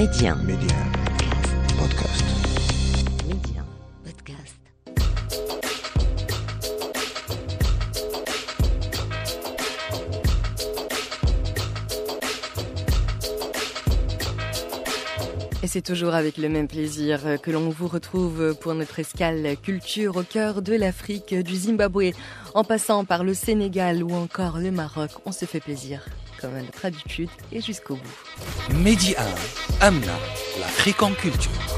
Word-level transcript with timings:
Média. 0.00 0.34
Média. 0.34 0.76
Podcast. 1.78 2.24
Média. 3.28 3.62
Podcast. 4.02 4.56
Et 15.62 15.66
c'est 15.66 15.82
toujours 15.82 16.14
avec 16.14 16.38
le 16.38 16.48
même 16.48 16.66
plaisir 16.66 17.20
que 17.42 17.50
l'on 17.50 17.68
vous 17.68 17.86
retrouve 17.86 18.54
pour 18.58 18.72
notre 18.72 19.00
escale 19.00 19.54
culture 19.62 20.16
au 20.16 20.22
cœur 20.22 20.62
de 20.62 20.74
l'Afrique, 20.76 21.34
du 21.34 21.54
Zimbabwe, 21.54 22.12
en 22.54 22.64
passant 22.64 23.04
par 23.04 23.22
le 23.22 23.34
Sénégal 23.34 24.02
ou 24.02 24.14
encore 24.14 24.60
le 24.60 24.70
Maroc. 24.70 25.10
On 25.26 25.32
se 25.32 25.44
fait 25.44 25.60
plaisir, 25.60 26.06
comme 26.40 26.54
à 26.56 26.62
notre 26.62 26.84
habitude, 26.84 27.28
et 27.52 27.60
jusqu'au 27.60 27.96
bout. 27.96 28.74
Midi 28.74 29.14
1, 29.80 29.86
Amna, 29.86 30.18
l'Afrique 30.60 31.02
en 31.02 31.12
culture. 31.12 31.69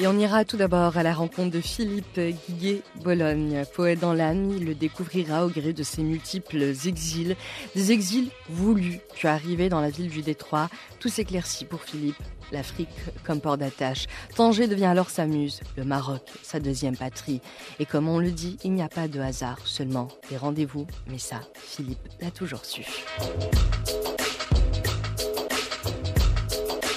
Et 0.00 0.06
on 0.06 0.16
ira 0.16 0.44
tout 0.44 0.56
d'abord 0.56 0.96
à 0.96 1.02
la 1.02 1.12
rencontre 1.12 1.50
de 1.50 1.60
Philippe 1.60 2.20
Guiguet-Bologne. 2.20 3.64
Poète 3.74 3.98
dans 3.98 4.12
l'âme, 4.12 4.52
il 4.56 4.64
le 4.64 4.76
découvrira 4.76 5.44
au 5.44 5.48
gré 5.48 5.72
de 5.72 5.82
ses 5.82 6.02
multiples 6.02 6.72
exils. 6.86 7.34
Des 7.74 7.90
exils 7.90 8.30
voulus, 8.48 9.00
puis 9.14 9.26
arrivé 9.26 9.68
dans 9.68 9.80
la 9.80 9.90
ville 9.90 10.08
du 10.08 10.22
Détroit. 10.22 10.68
Tout 11.00 11.08
s'éclaircit 11.08 11.64
pour 11.64 11.82
Philippe. 11.82 12.22
L'Afrique 12.52 12.88
comme 13.24 13.40
port 13.40 13.58
d'attache. 13.58 14.06
Tanger 14.36 14.68
devient 14.68 14.86
alors 14.86 15.10
sa 15.10 15.26
muse, 15.26 15.60
le 15.76 15.84
Maroc, 15.84 16.22
sa 16.44 16.60
deuxième 16.60 16.96
patrie. 16.96 17.40
Et 17.80 17.84
comme 17.84 18.08
on 18.08 18.20
le 18.20 18.30
dit, 18.30 18.56
il 18.62 18.72
n'y 18.74 18.82
a 18.82 18.88
pas 18.88 19.08
de 19.08 19.18
hasard, 19.18 19.58
seulement 19.64 20.08
des 20.30 20.36
rendez-vous. 20.36 20.86
Mais 21.08 21.18
ça, 21.18 21.40
Philippe 21.54 22.08
l'a 22.20 22.30
toujours 22.30 22.64
su. 22.64 22.86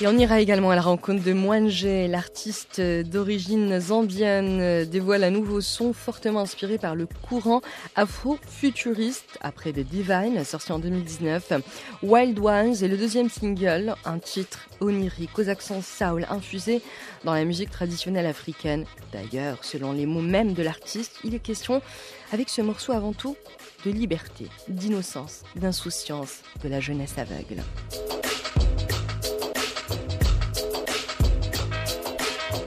Et 0.01 0.07
on 0.07 0.17
ira 0.17 0.41
également 0.41 0.71
à 0.71 0.75
la 0.75 0.81
rencontre 0.81 1.23
de 1.23 1.31
Mwanje, 1.31 2.09
l'artiste 2.09 2.81
d'origine 2.81 3.79
zambienne, 3.79 4.83
dévoile 4.85 5.23
un 5.23 5.29
nouveau 5.29 5.61
son 5.61 5.93
fortement 5.93 6.39
inspiré 6.39 6.79
par 6.79 6.95
le 6.95 7.05
courant 7.05 7.61
afro-futuriste 7.95 9.37
après 9.41 9.71
The 9.71 9.81
Divine, 9.81 10.43
sorti 10.43 10.71
en 10.71 10.79
2019. 10.79 11.53
Wild 12.01 12.39
Ones 12.39 12.73
est 12.81 12.87
le 12.87 12.97
deuxième 12.97 13.29
single, 13.29 13.93
un 14.03 14.17
titre 14.17 14.67
onirique 14.79 15.37
aux 15.37 15.49
accents 15.49 15.83
soul 15.83 16.25
infusés 16.31 16.81
dans 17.23 17.35
la 17.35 17.45
musique 17.45 17.69
traditionnelle 17.69 18.25
africaine. 18.25 18.85
D'ailleurs, 19.13 19.63
selon 19.63 19.91
les 19.91 20.07
mots 20.07 20.21
mêmes 20.21 20.53
de 20.53 20.63
l'artiste, 20.63 21.19
il 21.23 21.35
est 21.35 21.39
question 21.39 21.79
avec 22.31 22.49
ce 22.49 22.63
morceau 22.63 22.93
avant 22.93 23.13
tout 23.13 23.35
de 23.85 23.91
liberté, 23.91 24.47
d'innocence, 24.67 25.43
d'insouciance, 25.55 26.39
de 26.63 26.69
la 26.69 26.79
jeunesse 26.79 27.19
aveugle. 27.19 27.61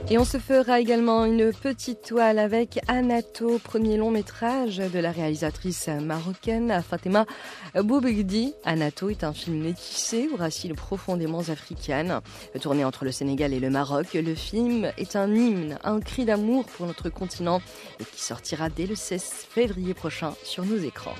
Et 0.07 0.19
on 0.19 0.23
se 0.23 0.37
fera 0.37 0.79
également 0.79 1.25
une 1.25 1.51
petite 1.51 2.03
toile 2.03 2.37
avec 2.37 2.79
Anato, 2.87 3.57
premier 3.57 3.97
long 3.97 4.11
métrage 4.11 4.77
de 4.77 4.99
la 4.99 5.11
réalisatrice 5.11 5.87
marocaine 5.87 6.83
Fatima 6.87 7.25
Boubegdi. 7.73 8.53
Anato 8.65 9.09
est 9.09 9.23
un 9.23 9.33
film 9.33 9.63
métissé 9.63 10.29
aux 10.31 10.35
racines 10.35 10.75
profondément 10.75 11.39
africaines. 11.49 12.21
Tourné 12.61 12.85
entre 12.85 13.03
le 13.03 13.11
Sénégal 13.11 13.51
et 13.51 13.59
le 13.59 13.71
Maroc, 13.71 14.13
le 14.13 14.35
film 14.35 14.91
est 14.99 15.15
un 15.15 15.33
hymne, 15.33 15.79
un 15.83 15.99
cri 15.99 16.23
d'amour 16.23 16.65
pour 16.65 16.85
notre 16.85 17.09
continent 17.09 17.59
et 17.99 18.03
qui 18.05 18.21
sortira 18.21 18.69
dès 18.69 18.85
le 18.85 18.93
16 18.95 19.23
février 19.23 19.95
prochain 19.95 20.35
sur 20.43 20.65
nos 20.65 20.77
écrans. 20.77 21.15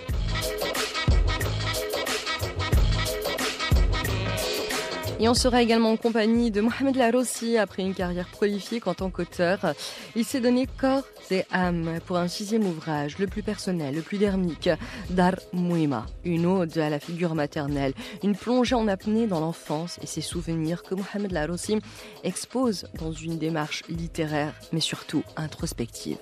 Et 5.26 5.28
on 5.28 5.34
sera 5.34 5.64
également 5.64 5.90
en 5.90 5.98
compagnie 5.98 6.52
de 6.52 6.62
Mohamed 6.62 6.98
Larossi 6.98 7.58
après 7.58 7.82
une 7.82 7.96
carrière 7.96 8.28
prolifique 8.28 8.86
en 8.86 8.94
tant 8.94 9.10
qu'auteur. 9.10 9.58
Il 10.16 10.24
s'est 10.24 10.40
donné 10.40 10.68
corps 10.68 11.02
et 11.32 11.46
âme 11.52 12.00
pour 12.06 12.18
un 12.18 12.28
sixième 12.28 12.64
ouvrage, 12.68 13.18
le 13.18 13.26
plus 13.26 13.42
personnel, 13.42 13.96
le 13.96 14.04
plus 14.04 14.20
dermique, 14.20 14.70
Dar 15.10 15.34
Mouima, 15.52 16.06
une 16.26 16.46
ode 16.46 16.78
à 16.78 16.92
la 16.92 17.00
figure 17.00 17.34
maternelle, 17.34 17.96
une 18.24 18.36
plongée 18.36 18.76
en 18.76 18.88
apnée 18.88 19.26
dans 19.26 19.40
l'enfance 19.40 19.98
et 20.04 20.06
ses 20.06 20.22
souvenirs 20.22 20.84
que 20.84 20.94
Mohamed 20.94 21.32
Larossi 21.32 21.80
expose 22.24 22.86
dans 23.00 23.12
une 23.12 23.40
démarche 23.40 23.82
littéraire 23.90 24.54
mais 24.74 24.80
surtout 24.80 25.24
introspective. 25.38 26.20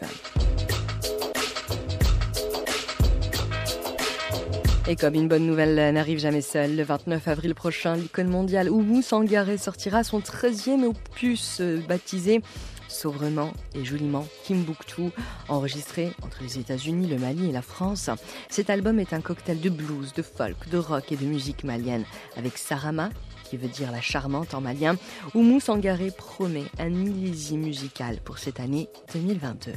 Et 4.85 4.97
comme 4.97 5.15
une 5.15 5.29
bonne 5.29 5.45
nouvelle 5.45 5.93
n'arrive 5.93 6.19
jamais 6.19 6.41
seule, 6.41 6.75
le 6.75 6.83
29 6.83 7.29
avril 7.29 7.55
prochain, 7.55 7.95
l'icône 7.95 8.27
mondiale 8.27 8.69
Oumou 8.69 9.01
Sangaré 9.01 9.57
sortira 9.57 10.03
son 10.03 10.19
13e 10.19 10.83
opus 10.83 11.59
euh, 11.61 11.79
baptisé 11.87 12.41
Sauvrement 12.89 13.53
et 13.75 13.85
joliment 13.85 14.27
Kimbuktu, 14.45 15.03
enregistré 15.47 16.11
entre 16.21 16.43
les 16.43 16.59
États-Unis, 16.59 17.07
le 17.07 17.17
Mali 17.17 17.49
et 17.49 17.53
la 17.53 17.61
France. 17.61 18.09
Cet 18.49 18.69
album 18.69 18.99
est 18.99 19.13
un 19.13 19.21
cocktail 19.21 19.61
de 19.61 19.69
blues, 19.69 20.13
de 20.13 20.21
folk, 20.21 20.69
de 20.69 20.77
rock 20.77 21.13
et 21.13 21.15
de 21.15 21.25
musique 21.25 21.63
malienne, 21.63 22.03
avec 22.35 22.57
Sarama, 22.57 23.09
qui 23.45 23.55
veut 23.55 23.69
dire 23.69 23.89
la 23.89 24.01
charmante 24.01 24.53
en 24.53 24.59
malien. 24.59 24.97
Oumou 25.33 25.61
Sangaré 25.61 26.11
promet 26.11 26.65
un 26.77 26.89
millésime 26.89 27.61
musical 27.61 28.17
pour 28.23 28.37
cette 28.37 28.59
année 28.59 28.89
2022. 29.13 29.71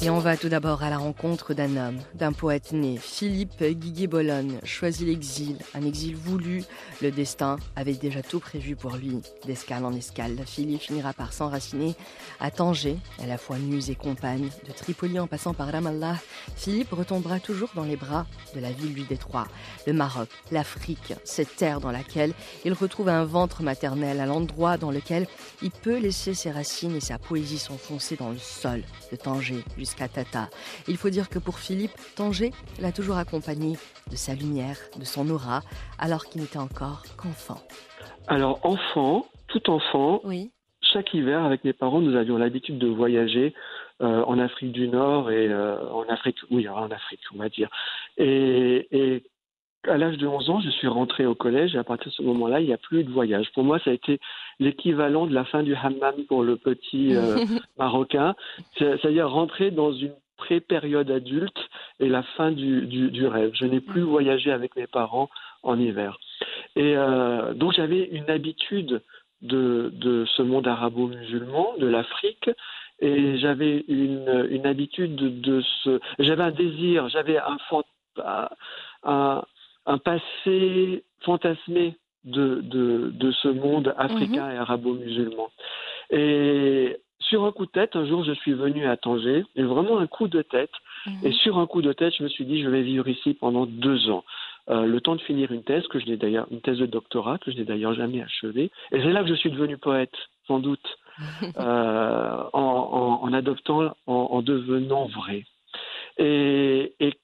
Et 0.00 0.10
on 0.10 0.20
va 0.20 0.36
tout 0.36 0.48
d'abord 0.48 0.84
à 0.84 0.90
la 0.90 0.98
rencontre 0.98 1.54
d'un 1.54 1.76
homme, 1.76 1.98
d'un 2.14 2.32
poète 2.32 2.70
né, 2.70 2.96
Philippe 2.96 3.64
Guiguet-Bologne, 3.64 4.60
choisit 4.62 5.08
l'exil, 5.08 5.56
un 5.74 5.84
exil 5.84 6.14
voulu. 6.14 6.62
Le 7.02 7.10
destin 7.10 7.56
avait 7.74 7.94
déjà 7.94 8.22
tout 8.22 8.38
prévu 8.38 8.76
pour 8.76 8.94
lui. 8.94 9.20
D'escale 9.44 9.84
en 9.84 9.92
escale, 9.92 10.36
Philippe 10.46 10.82
finira 10.82 11.12
par 11.12 11.32
s'enraciner 11.32 11.96
à 12.38 12.52
Tanger, 12.52 12.96
à 13.20 13.26
la 13.26 13.38
fois 13.38 13.58
muse 13.58 13.90
et 13.90 13.96
compagne, 13.96 14.50
de 14.68 14.72
Tripoli 14.72 15.18
en 15.18 15.26
passant 15.26 15.52
par 15.52 15.66
Ramallah. 15.66 16.16
Philippe 16.54 16.92
retombera 16.92 17.40
toujours 17.40 17.70
dans 17.74 17.84
les 17.84 17.96
bras 17.96 18.24
de 18.54 18.60
la 18.60 18.70
ville 18.70 18.94
du 18.94 19.02
Détroit, 19.02 19.48
le 19.88 19.94
Maroc, 19.94 20.28
l'Afrique, 20.52 21.14
cette 21.24 21.56
terre 21.56 21.80
dans 21.80 21.90
laquelle 21.90 22.34
il 22.64 22.72
retrouve 22.72 23.08
un 23.08 23.24
ventre 23.24 23.64
maternel, 23.64 24.20
à 24.20 24.26
l'endroit 24.26 24.76
dans 24.76 24.92
lequel 24.92 25.26
il 25.60 25.72
peut 25.72 25.98
laisser 25.98 26.34
ses 26.34 26.52
racines 26.52 26.94
et 26.94 27.00
sa 27.00 27.18
poésie 27.18 27.58
s'enfoncer 27.58 28.14
dans 28.14 28.30
le 28.30 28.38
sol 28.38 28.82
de 29.10 29.16
Tanger 29.16 29.64
jusqu'à 29.88 30.08
Tata. 30.08 30.48
Il 30.86 30.96
faut 30.96 31.08
dire 31.08 31.28
que 31.30 31.38
pour 31.38 31.58
Philippe, 31.58 31.92
Tanger 32.16 32.50
l'a 32.80 32.92
toujours 32.92 33.16
accompagné 33.16 33.76
de 34.10 34.16
sa 34.16 34.34
lumière, 34.34 34.76
de 34.98 35.04
son 35.04 35.28
aura, 35.30 35.62
alors 35.98 36.26
qu'il 36.26 36.42
n'était 36.42 36.58
encore 36.58 37.02
qu'enfant. 37.16 37.60
Alors, 38.26 38.60
enfant, 38.64 39.26
tout 39.48 39.70
enfant, 39.70 40.20
Oui. 40.24 40.50
chaque 40.82 41.14
hiver, 41.14 41.42
avec 41.42 41.64
mes 41.64 41.72
parents, 41.72 42.00
nous 42.00 42.16
avions 42.16 42.36
l'habitude 42.36 42.78
de 42.78 42.86
voyager 42.88 43.54
euh, 44.02 44.22
en 44.24 44.38
Afrique 44.38 44.72
du 44.72 44.88
Nord 44.88 45.30
et 45.30 45.48
euh, 45.48 45.80
en 45.90 46.02
Afrique, 46.08 46.36
oui, 46.50 46.68
en 46.68 46.90
Afrique, 46.90 47.20
on 47.34 47.38
va 47.38 47.48
dire. 47.48 47.68
Et, 48.18 48.86
et 48.92 49.22
à 49.88 49.96
l'âge 49.96 50.18
de 50.18 50.26
11 50.26 50.50
ans, 50.50 50.60
je 50.60 50.70
suis 50.70 50.86
rentré 50.88 51.24
au 51.24 51.34
collège 51.34 51.74
et 51.74 51.78
à 51.78 51.84
partir 51.84 52.08
de 52.08 52.12
ce 52.14 52.22
moment-là, 52.22 52.60
il 52.60 52.66
n'y 52.66 52.72
a 52.74 52.78
plus 52.78 53.04
de 53.04 53.10
voyage. 53.10 53.50
Pour 53.54 53.64
moi, 53.64 53.78
ça 53.84 53.90
a 53.90 53.94
été 53.94 54.20
l'équivalent 54.60 55.26
de 55.26 55.34
la 55.34 55.44
fin 55.44 55.62
du 55.62 55.74
hammam 55.74 56.14
pour 56.28 56.42
le 56.42 56.56
petit 56.56 57.14
euh, 57.14 57.36
marocain, 57.78 58.34
C'est- 58.76 58.96
c'est-à-dire 58.98 59.28
rentrer 59.30 59.70
dans 59.70 59.92
une 59.92 60.14
pré-période 60.36 61.10
adulte 61.10 61.58
et 62.00 62.08
la 62.08 62.22
fin 62.22 62.52
du, 62.52 62.86
du, 62.86 63.10
du 63.10 63.26
rêve. 63.26 63.50
Je 63.54 63.64
n'ai 63.66 63.80
plus 63.80 64.02
voyagé 64.02 64.52
avec 64.52 64.76
mes 64.76 64.86
parents 64.86 65.28
en 65.64 65.78
hiver. 65.78 66.18
Et 66.76 66.96
euh, 66.96 67.54
donc 67.54 67.72
j'avais 67.72 68.04
une 68.04 68.30
habitude 68.30 69.02
de, 69.42 69.90
de 69.94 70.24
ce 70.36 70.42
monde 70.42 70.66
arabo-musulman, 70.68 71.74
de 71.78 71.86
l'Afrique, 71.86 72.50
et 73.00 73.38
j'avais 73.38 73.84
une, 73.88 74.46
une 74.50 74.66
habitude 74.66 75.14
de, 75.16 75.28
de 75.28 75.60
ce... 75.84 76.00
J'avais 76.18 76.42
un 76.42 76.50
désir, 76.50 77.08
j'avais 77.08 77.38
un, 77.38 77.58
fan- 77.68 78.48
un, 79.04 79.42
un 79.86 79.98
passé 79.98 81.04
fantasmé 81.20 81.96
de, 82.24 82.60
de, 82.62 83.10
de 83.14 83.32
ce 83.32 83.48
monde 83.48 83.94
africain 83.96 84.50
et 84.50 84.56
arabo-musulman. 84.56 85.50
Et 86.10 86.96
sur 87.20 87.44
un 87.44 87.52
coup 87.52 87.66
de 87.66 87.70
tête, 87.70 87.96
un 87.96 88.06
jour, 88.06 88.24
je 88.24 88.32
suis 88.32 88.52
venu 88.52 88.86
à 88.86 88.96
Tanger, 88.96 89.44
et 89.56 89.62
vraiment 89.62 89.98
un 89.98 90.06
coup 90.06 90.28
de 90.28 90.42
tête. 90.42 90.70
Et 91.22 91.32
sur 91.32 91.58
un 91.58 91.66
coup 91.66 91.82
de 91.82 91.92
tête, 91.92 92.14
je 92.16 92.22
me 92.22 92.28
suis 92.28 92.44
dit, 92.44 92.62
je 92.62 92.68
vais 92.68 92.82
vivre 92.82 93.08
ici 93.08 93.34
pendant 93.34 93.66
deux 93.66 94.10
ans. 94.10 94.24
Euh, 94.68 94.84
le 94.84 95.00
temps 95.00 95.16
de 95.16 95.20
finir 95.22 95.50
une 95.52 95.62
thèse, 95.62 95.86
que 95.88 95.98
je 95.98 96.06
n'ai 96.06 96.16
d'ailleurs, 96.16 96.46
une 96.50 96.60
thèse 96.60 96.78
de 96.78 96.86
doctorat, 96.86 97.38
que 97.38 97.50
je 97.50 97.56
n'ai 97.56 97.64
d'ailleurs 97.64 97.94
jamais 97.94 98.22
achevée. 98.22 98.70
Et 98.92 99.00
c'est 99.00 99.12
là 99.12 99.22
que 99.22 99.28
je 99.28 99.34
suis 99.34 99.50
devenu 99.50 99.78
poète, 99.78 100.14
sans 100.46 100.58
doute, 100.58 100.98
euh, 101.58 102.42
en, 102.52 103.20
en, 103.22 103.22
en 103.22 103.32
adoptant, 103.32 103.94
en, 104.06 104.12
en 104.12 104.42
devenant 104.42 105.06
vrai. 105.06 105.44
Et, 106.18 106.94
et 107.00 107.14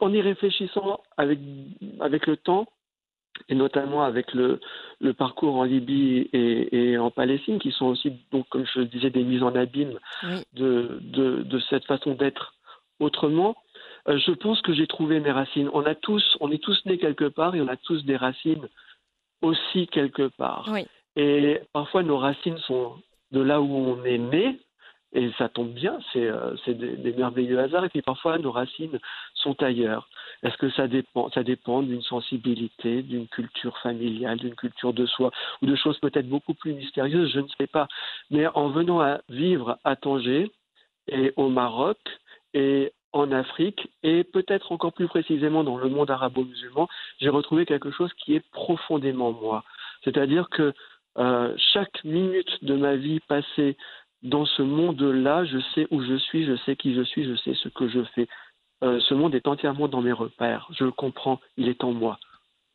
en 0.00 0.12
y 0.12 0.20
réfléchissant 0.20 1.00
avec, 1.16 1.38
avec 2.00 2.26
le 2.26 2.36
temps, 2.36 2.66
et 3.48 3.54
notamment 3.54 4.02
avec 4.02 4.34
le, 4.34 4.60
le 5.00 5.12
parcours 5.14 5.56
en 5.56 5.64
Libye 5.64 6.28
et, 6.32 6.90
et 6.92 6.98
en 6.98 7.10
Palestine, 7.10 7.58
qui 7.58 7.72
sont 7.72 7.86
aussi, 7.86 8.12
donc, 8.32 8.46
comme 8.48 8.66
je 8.66 8.80
le 8.80 8.86
disais, 8.86 9.10
des 9.10 9.24
mises 9.24 9.42
en 9.42 9.54
abîme 9.54 9.98
Oui. 10.24 10.42
de, 10.54 10.98
de, 11.02 11.42
de 11.42 11.58
cette 11.70 11.84
façon 11.84 12.14
d'être 12.14 12.54
autrement, 12.98 13.56
euh, 14.08 14.18
je 14.18 14.32
pense 14.32 14.60
que 14.62 14.72
j'ai 14.74 14.86
trouvé 14.86 15.20
mes 15.20 15.30
racines. 15.30 15.70
On 15.72 15.84
a 15.86 15.94
tous, 15.94 16.36
on 16.40 16.50
est 16.50 16.62
tous 16.62 16.84
nés 16.86 16.98
quelque 16.98 17.28
part 17.28 17.54
et 17.54 17.60
on 17.60 17.68
a 17.68 17.76
tous 17.76 18.04
des 18.04 18.16
racines 18.16 18.68
aussi 19.42 19.86
quelque 19.88 20.28
part. 20.28 20.68
Oui. 20.70 20.86
Et 21.16 21.60
parfois 21.72 22.02
nos 22.02 22.18
racines 22.18 22.58
sont 22.58 22.94
de 23.32 23.40
là 23.40 23.60
où 23.60 23.72
on 23.72 24.04
est 24.04 24.18
né, 24.18 24.58
et 25.12 25.30
ça 25.38 25.48
tombe 25.48 25.72
bien, 25.72 25.98
c'est 26.12 26.26
euh, 26.26 26.54
des, 26.68 27.12
merveilleux 27.12 27.58
hasards. 27.58 27.84
Et 27.84 27.88
puis 27.88 28.02
parfois, 28.02 28.38
nos 28.38 28.52
racines 28.52 28.98
sont 29.34 29.60
ailleurs. 29.62 30.08
Est-ce 30.42 30.56
que 30.56 30.70
ça 30.70 30.86
dépend 30.86 31.30
Ça 31.30 31.42
dépend 31.42 31.82
d'une 31.82 32.02
sensibilité, 32.02 33.02
d'une 33.02 33.26
culture 33.26 33.76
familiale, 33.78 34.38
d'une 34.38 34.54
culture 34.54 34.92
de 34.92 35.06
soi, 35.06 35.32
ou 35.62 35.66
de 35.66 35.74
choses 35.74 35.98
peut-être 35.98 36.28
beaucoup 36.28 36.54
plus 36.54 36.74
mystérieuses, 36.74 37.32
je 37.32 37.40
ne 37.40 37.48
sais 37.58 37.66
pas. 37.66 37.88
Mais 38.30 38.46
en 38.48 38.68
venant 38.68 39.00
à 39.00 39.20
vivre 39.28 39.78
à 39.82 39.96
Tanger 39.96 40.52
et 41.08 41.32
au 41.36 41.48
Maroc 41.48 41.98
et 42.54 42.92
en 43.12 43.32
Afrique, 43.32 43.90
et 44.04 44.22
peut-être 44.22 44.70
encore 44.70 44.92
plus 44.92 45.08
précisément 45.08 45.64
dans 45.64 45.76
le 45.76 45.88
monde 45.88 46.12
arabo-musulman, 46.12 46.88
j'ai 47.18 47.28
retrouvé 47.28 47.66
quelque 47.66 47.90
chose 47.90 48.12
qui 48.14 48.36
est 48.36 48.50
profondément 48.52 49.32
moi. 49.32 49.64
C'est-à-dire 50.04 50.48
que 50.48 50.72
euh, 51.18 51.52
chaque 51.72 52.04
minute 52.04 52.64
de 52.64 52.74
ma 52.74 52.94
vie 52.94 53.18
passée 53.20 53.76
dans 54.22 54.44
ce 54.44 54.62
monde-là, 54.62 55.44
je 55.44 55.58
sais 55.74 55.86
où 55.90 56.02
je 56.02 56.16
suis, 56.16 56.44
je 56.44 56.56
sais 56.64 56.76
qui 56.76 56.94
je 56.94 57.02
suis, 57.02 57.24
je 57.24 57.36
sais 57.36 57.54
ce 57.54 57.68
que 57.68 57.88
je 57.88 58.02
fais. 58.14 58.28
Euh, 58.82 59.00
ce 59.00 59.14
monde 59.14 59.34
est 59.34 59.46
entièrement 59.46 59.88
dans 59.88 60.00
mes 60.00 60.12
repères. 60.12 60.68
Je 60.72 60.84
le 60.84 60.92
comprends, 60.92 61.40
il 61.56 61.68
est 61.68 61.84
en 61.84 61.92
moi. 61.92 62.18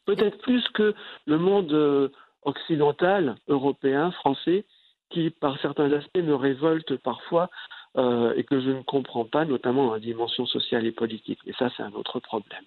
Peut-être 0.06 0.38
plus 0.40 0.64
que 0.70 0.94
le 1.26 1.38
monde 1.38 1.72
euh, 1.74 2.10
occidental, 2.44 3.36
européen, 3.48 4.12
français, 4.12 4.66
qui 5.10 5.30
par 5.30 5.60
certains 5.62 5.92
aspects 5.94 6.18
me 6.18 6.36
révolte 6.36 6.98
parfois 6.98 7.50
euh, 7.98 8.34
et 8.36 8.44
que 8.44 8.60
je 8.60 8.70
ne 8.70 8.82
comprends 8.82 9.26
pas, 9.26 9.46
notamment 9.46 9.88
dans 9.88 9.94
la 9.94 10.00
dimension 10.00 10.46
sociale 10.46 10.86
et 10.86 10.92
politique. 10.92 11.40
Et 11.46 11.54
ça, 11.54 11.70
c'est 11.76 11.84
un 11.84 11.94
autre 11.94 12.20
problème. 12.20 12.64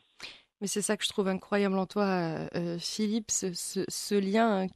Mais 0.60 0.66
c'est 0.66 0.82
ça 0.82 0.96
que 0.96 1.04
je 1.04 1.08
trouve 1.08 1.28
incroyable 1.28 1.78
en 1.78 1.86
toi, 1.86 2.48
Philippe, 2.80 3.30
ce, 3.30 4.19
lien 4.19 4.66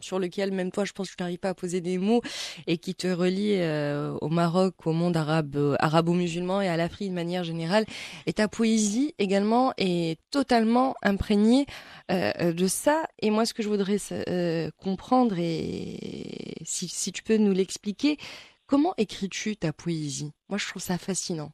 sur 0.00 0.18
lequel 0.18 0.52
même 0.52 0.70
toi, 0.70 0.84
je 0.84 0.92
pense 0.92 1.10
que 1.10 1.16
tu 1.16 1.22
n'arrives 1.22 1.38
pas 1.38 1.50
à 1.50 1.54
poser 1.54 1.80
des 1.80 1.98
mots 1.98 2.22
et 2.66 2.78
qui 2.78 2.94
te 2.94 3.06
relie 3.06 3.54
euh, 3.56 4.16
au 4.20 4.28
Maroc, 4.28 4.74
au 4.86 4.92
monde 4.92 5.16
arabe, 5.16 5.56
euh, 5.56 5.76
arabo-musulman 5.78 6.60
et 6.60 6.68
à 6.68 6.76
l'Afrique 6.76 7.10
de 7.10 7.14
manière 7.14 7.44
générale. 7.44 7.84
Et 8.26 8.32
ta 8.32 8.48
poésie 8.48 9.14
également 9.18 9.72
est 9.76 10.20
totalement 10.30 10.94
imprégnée 11.02 11.66
euh, 12.10 12.52
de 12.52 12.66
ça. 12.66 13.04
Et 13.20 13.30
moi, 13.30 13.46
ce 13.46 13.54
que 13.54 13.62
je 13.62 13.68
voudrais 13.68 13.96
comprendre 14.82 15.36
et 15.38 16.54
si, 16.64 16.88
si 16.88 17.12
tu 17.12 17.22
peux 17.22 17.36
nous 17.36 17.52
l'expliquer, 17.52 18.18
comment 18.66 18.94
écris-tu 18.98 19.56
ta 19.56 19.72
poésie? 19.72 20.32
Moi, 20.48 20.58
je 20.58 20.66
trouve 20.66 20.82
ça 20.82 20.98
fascinant. 20.98 21.52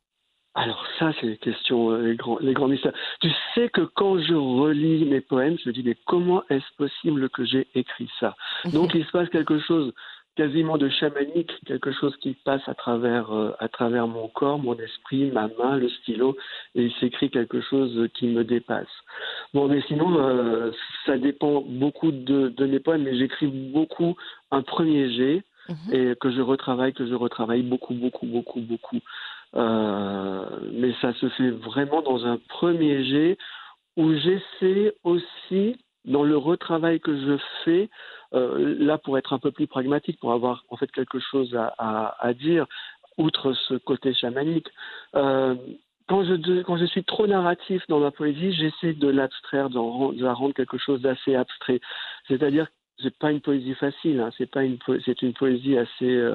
Alors 0.54 0.86
ça, 0.98 1.12
c'est 1.18 1.26
les 1.26 1.38
questions, 1.38 1.90
euh, 1.90 2.02
les 2.02 2.16
grands, 2.16 2.38
les 2.40 2.52
grands 2.52 2.68
mystères. 2.68 2.92
Tu 3.20 3.30
sais 3.54 3.70
que 3.70 3.82
quand 3.82 4.18
je 4.18 4.34
relis 4.34 5.06
mes 5.06 5.22
poèmes, 5.22 5.56
je 5.58 5.68
me 5.68 5.72
dis 5.72 5.82
mais 5.82 5.96
comment 6.06 6.42
est-ce 6.50 6.76
possible 6.76 7.30
que 7.30 7.44
j'ai 7.44 7.66
écrit 7.74 8.10
ça? 8.20 8.36
Donc 8.72 8.92
il 8.94 9.04
se 9.04 9.10
passe 9.12 9.30
quelque 9.30 9.58
chose 9.60 9.94
quasiment 10.36 10.78
de 10.78 10.88
chamanique, 10.88 11.52
quelque 11.66 11.92
chose 11.92 12.16
qui 12.16 12.34
passe 12.44 12.62
à 12.66 12.74
travers, 12.74 13.32
euh, 13.32 13.52
à 13.58 13.68
travers 13.68 14.06
mon 14.06 14.28
corps, 14.28 14.58
mon 14.58 14.76
esprit, 14.78 15.30
ma 15.30 15.48
main, 15.58 15.76
le 15.76 15.88
stylo, 15.88 16.36
et 16.74 16.84
il 16.84 16.92
s'écrit 16.94 17.30
quelque 17.30 17.60
chose 17.60 18.08
qui 18.14 18.28
me 18.28 18.44
dépasse. 18.44 18.88
Bon, 19.52 19.68
mais 19.68 19.82
sinon, 19.82 20.18
euh, 20.18 20.70
ça 21.04 21.18
dépend 21.18 21.62
beaucoup 21.62 22.12
de, 22.12 22.48
de 22.48 22.66
mes 22.66 22.80
poèmes, 22.80 23.02
mais 23.02 23.16
j'écris 23.16 23.46
beaucoup 23.46 24.16
un 24.50 24.62
premier 24.62 25.12
jet, 25.12 25.42
mhm. 25.68 25.94
et 25.94 26.16
que 26.16 26.30
je 26.30 26.40
retravaille, 26.40 26.94
que 26.94 27.06
je 27.06 27.14
retravaille 27.14 27.62
beaucoup, 27.62 27.94
beaucoup, 27.94 28.26
beaucoup, 28.26 28.60
beaucoup. 28.60 29.00
Euh, 29.54 30.46
mais 30.72 30.94
ça 31.00 31.12
se 31.14 31.28
fait 31.30 31.50
vraiment 31.50 32.02
dans 32.02 32.24
un 32.24 32.38
premier 32.48 33.04
jet 33.04 33.38
où 33.96 34.14
j'essaie 34.14 34.94
aussi, 35.04 35.76
dans 36.04 36.22
le 36.22 36.36
retravail 36.36 37.00
que 37.00 37.14
je 37.14 37.36
fais, 37.64 37.90
euh, 38.34 38.76
là 38.78 38.96
pour 38.96 39.18
être 39.18 39.34
un 39.34 39.38
peu 39.38 39.50
plus 39.50 39.66
pragmatique, 39.66 40.18
pour 40.20 40.32
avoir 40.32 40.64
en 40.70 40.76
fait 40.76 40.90
quelque 40.90 41.20
chose 41.20 41.56
à, 41.78 42.32
dire, 42.34 42.66
outre 43.18 43.52
ce 43.52 43.74
côté 43.74 44.14
chamanique, 44.14 44.68
euh, 45.14 45.54
quand 46.08 46.24
je, 46.24 46.62
quand 46.62 46.78
je 46.78 46.86
suis 46.86 47.04
trop 47.04 47.26
narratif 47.26 47.82
dans 47.88 48.00
ma 48.00 48.10
poésie, 48.10 48.52
j'essaie 48.54 48.94
de 48.94 49.08
l'abstraire, 49.08 49.68
de 49.70 50.22
la 50.22 50.32
rendre 50.32 50.54
quelque 50.54 50.78
chose 50.78 51.00
d'assez 51.02 51.34
abstrait. 51.34 51.80
C'est-à-dire 52.26 52.66
c'est 53.02 53.16
pas 53.18 53.30
une 53.30 53.40
poésie 53.40 53.74
facile, 53.74 54.20
hein, 54.20 54.30
c'est 54.38 54.54
une 54.56 54.78
une 55.22 55.32
poésie 55.34 55.76
assez 55.76 56.34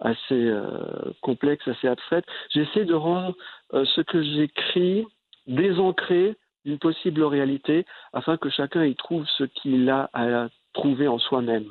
assez 0.00 0.18
euh, 0.32 1.12
complexe, 1.22 1.66
assez 1.68 1.88
abstraite. 1.88 2.24
J'essaie 2.50 2.84
de 2.84 2.94
rendre 2.94 3.34
euh, 3.74 3.84
ce 3.94 4.00
que 4.00 4.22
j'écris 4.22 5.06
désancré 5.46 6.36
d'une 6.64 6.78
possible 6.78 7.22
réalité, 7.22 7.86
afin 8.12 8.36
que 8.36 8.50
chacun 8.50 8.84
y 8.84 8.96
trouve 8.96 9.24
ce 9.38 9.44
qu'il 9.44 9.88
a 9.88 10.10
à 10.12 10.48
trouver 10.74 11.06
en 11.06 11.18
soi-même 11.18 11.66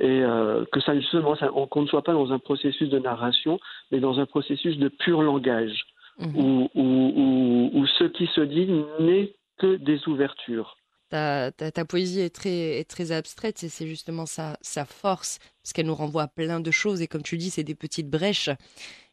et 0.00 0.22
que 0.70 0.80
ça 0.80 0.94
justement 0.94 1.34
qu'on 1.66 1.82
ne 1.82 1.88
soit 1.88 2.04
pas 2.04 2.12
dans 2.12 2.32
un 2.32 2.38
processus 2.38 2.88
de 2.88 3.00
narration, 3.00 3.58
mais 3.90 3.98
dans 3.98 4.20
un 4.20 4.26
processus 4.26 4.78
de 4.78 4.86
pur 4.86 5.22
langage, 5.22 5.86
mmh. 6.20 6.36
où, 6.36 6.70
où, 6.76 7.70
où, 7.74 7.86
ce 7.98 8.04
qui 8.04 8.28
se 8.28 8.40
dit 8.42 8.68
n'est 9.00 9.34
que 9.58 9.74
des 9.74 10.06
ouvertures. 10.06 10.76
Ta, 11.10 11.52
ta, 11.52 11.84
poésie 11.84 12.20
est 12.20 12.34
très, 12.34 12.78
est 12.78 12.88
très 12.88 13.12
abstraite 13.12 13.62
et 13.64 13.68
c'est 13.68 13.86
justement 13.86 14.26
sa, 14.26 14.58
sa 14.60 14.84
force, 14.84 15.38
parce 15.62 15.72
qu'elle 15.72 15.86
nous 15.86 15.94
renvoie 15.94 16.24
à 16.24 16.28
plein 16.28 16.60
de 16.60 16.70
choses. 16.70 17.00
Et 17.00 17.06
comme 17.06 17.22
tu 17.22 17.38
dis, 17.38 17.50
c'est 17.50 17.64
des 17.64 17.74
petites 17.74 18.10
brèches 18.10 18.50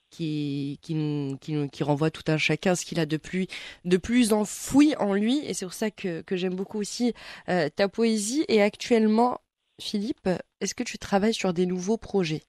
qui, 0.10 0.80
qui, 0.82 1.38
qui, 1.42 1.70
qui 1.70 1.84
renvoient 1.84 2.12
tout 2.12 2.24
un 2.28 2.38
chacun 2.38 2.76
ce 2.76 2.86
qu'il 2.86 3.00
a 3.00 3.06
de 3.06 3.18
plus, 3.18 3.48
de 3.86 3.98
plus 3.98 4.34
enfoui 4.34 4.96
en 4.98 5.14
lui. 5.14 5.40
Et 5.46 5.54
c'est 5.54 5.66
pour 5.66 5.74
ça 5.74 5.92
que, 5.92 6.22
que 6.22 6.36
j'aime 6.36 6.56
beaucoup 6.56 6.80
aussi 6.80 7.14
euh, 7.50 7.70
ta 7.76 7.88
poésie. 7.88 8.46
Et 8.48 8.62
actuellement, 8.62 9.40
Philippe, 9.80 10.30
est-ce 10.62 10.76
que 10.76 10.84
tu 10.84 10.98
travailles 10.98 11.34
sur 11.34 11.54
des 11.54 11.66
nouveaux 11.66 11.98
projets? 11.98 12.44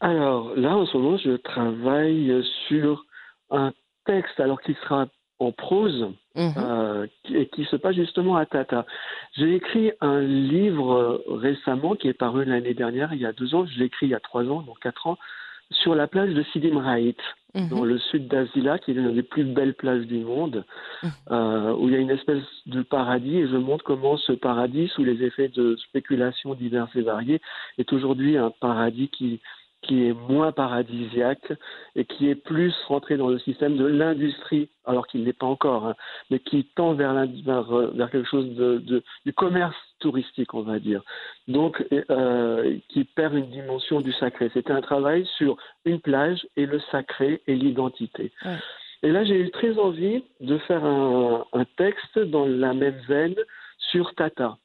Alors 0.00 0.54
là, 0.56 0.76
en 0.76 0.86
ce 0.86 0.96
moment, 0.96 1.16
je 1.18 1.36
travaille 1.36 2.44
sur 2.68 3.04
un 3.50 3.72
texte 4.04 4.40
alors 4.40 4.60
qui 4.60 4.74
sera 4.82 5.06
en 5.42 5.52
prose 5.52 6.08
mhm. 6.34 6.52
euh, 6.56 7.06
et 7.32 7.46
qui 7.46 7.64
se 7.64 7.76
passe 7.76 7.94
justement 7.94 8.36
à 8.36 8.46
Tata. 8.46 8.86
J'ai 9.36 9.54
écrit 9.54 9.92
un 10.00 10.20
livre 10.20 11.22
récemment 11.28 11.94
qui 11.94 12.08
est 12.08 12.14
paru 12.14 12.44
l'année 12.44 12.74
dernière, 12.74 13.12
il 13.12 13.20
y 13.20 13.26
a 13.26 13.32
deux 13.32 13.54
ans, 13.54 13.66
je 13.66 13.78
l'ai 13.78 13.86
écrit 13.86 14.06
il 14.06 14.10
y 14.10 14.14
a 14.14 14.20
trois 14.20 14.44
ans, 14.44 14.62
donc 14.62 14.78
quatre 14.80 15.06
ans, 15.06 15.18
sur 15.70 15.94
la 15.94 16.06
plage 16.06 16.34
de 16.34 16.42
Sidi 16.52 16.70
Mraït, 16.70 17.18
mhm. 17.54 17.68
dans 17.68 17.84
le 17.84 17.98
sud 17.98 18.28
d'Azila, 18.28 18.78
qui 18.78 18.90
est 18.90 18.94
l'une 18.94 19.14
des 19.14 19.22
plus 19.22 19.44
belles 19.44 19.74
plages 19.74 20.06
du 20.06 20.18
monde, 20.18 20.64
mhm. 21.02 21.10
euh, 21.30 21.74
où 21.74 21.88
il 21.88 21.94
y 21.94 21.96
a 21.96 22.00
une 22.00 22.10
espèce 22.10 22.42
de 22.66 22.82
paradis, 22.82 23.38
et 23.38 23.48
je 23.48 23.56
montre 23.56 23.84
comment 23.84 24.16
ce 24.16 24.32
paradis, 24.32 24.88
sous 24.88 25.04
les 25.04 25.22
effets 25.22 25.48
de 25.48 25.76
spéculations 25.76 26.54
diverses 26.54 26.94
et 26.94 27.02
variées, 27.02 27.40
est 27.78 27.92
aujourd'hui 27.92 28.36
un 28.36 28.50
paradis 28.50 29.08
qui 29.08 29.40
qui 29.82 30.06
est 30.06 30.12
moins 30.12 30.52
paradisiaque 30.52 31.52
et 31.96 32.04
qui 32.04 32.28
est 32.30 32.34
plus 32.34 32.74
rentré 32.86 33.16
dans 33.16 33.28
le 33.28 33.38
système 33.38 33.76
de 33.76 33.84
l'industrie, 33.84 34.68
alors 34.84 35.06
qu'il 35.06 35.24
n'est 35.24 35.32
pas 35.32 35.46
encore, 35.46 35.86
hein, 35.86 35.96
mais 36.30 36.38
qui 36.38 36.64
tend 36.76 36.94
vers, 36.94 37.14
vers, 37.44 37.64
vers, 37.64 38.10
quelque 38.10 38.28
chose 38.28 38.54
de, 38.54 38.78
de, 38.78 39.02
du 39.26 39.32
commerce 39.32 39.76
touristique, 39.98 40.54
on 40.54 40.62
va 40.62 40.78
dire. 40.78 41.02
Donc, 41.48 41.84
euh, 42.10 42.76
qui 42.88 43.04
perd 43.04 43.34
une 43.34 43.50
dimension 43.50 44.00
du 44.00 44.12
sacré. 44.12 44.50
C'était 44.54 44.72
un 44.72 44.80
travail 44.80 45.26
sur 45.36 45.56
une 45.84 46.00
plage 46.00 46.46
et 46.56 46.66
le 46.66 46.80
sacré 46.90 47.42
et 47.46 47.54
l'identité. 47.54 48.32
Ouais. 48.44 48.56
Et 49.04 49.10
là, 49.10 49.24
j'ai 49.24 49.40
eu 49.40 49.50
très 49.50 49.78
envie 49.78 50.22
de 50.40 50.58
faire 50.58 50.84
un, 50.84 51.44
un 51.52 51.64
texte 51.76 52.18
dans 52.20 52.46
la 52.46 52.72
même 52.72 53.00
veine 53.08 53.34
sur 53.78 54.14
Tata 54.14 54.58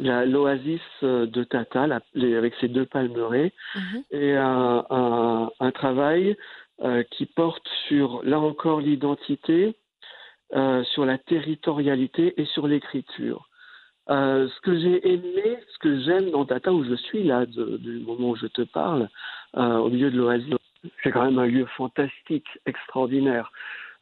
l'oasis 0.00 0.80
euh, 1.02 1.26
de 1.26 1.44
Tata 1.44 1.82
avec 1.82 2.54
ses 2.60 2.68
deux 2.68 2.86
palmeraies 2.86 3.52
mhm. 3.74 4.02
et 4.10 4.36
un, 4.36 4.84
un, 4.90 5.50
un 5.60 5.70
travail 5.70 6.36
euh, 6.82 7.04
qui 7.12 7.26
porte 7.26 7.66
sur, 7.86 8.22
là 8.24 8.40
encore, 8.40 8.80
l'identité, 8.80 9.76
euh, 10.54 10.82
sur 10.84 11.04
la 11.04 11.16
territorialité 11.16 12.34
et 12.40 12.44
sur 12.46 12.66
l'écriture. 12.66 13.48
Euh, 14.10 14.48
ce 14.48 14.60
que 14.62 14.76
j'ai 14.76 15.12
aimé, 15.12 15.58
ce 15.72 15.78
que 15.78 16.00
j'aime 16.00 16.30
dans 16.30 16.44
Tata, 16.44 16.72
où 16.72 16.82
je 16.84 16.94
suis 16.94 17.22
là, 17.22 17.46
de, 17.46 17.76
du 17.76 18.00
moment 18.00 18.30
où 18.30 18.36
je 18.36 18.48
te 18.48 18.62
parle, 18.62 19.08
au 19.54 19.90
milieu 19.90 20.10
de 20.10 20.16
l'oasis, 20.16 20.54
c'est 21.04 21.12
quand 21.12 21.24
même 21.24 21.38
un 21.38 21.46
lieu 21.46 21.66
fantastique, 21.76 22.48
extraordinaire 22.66 23.52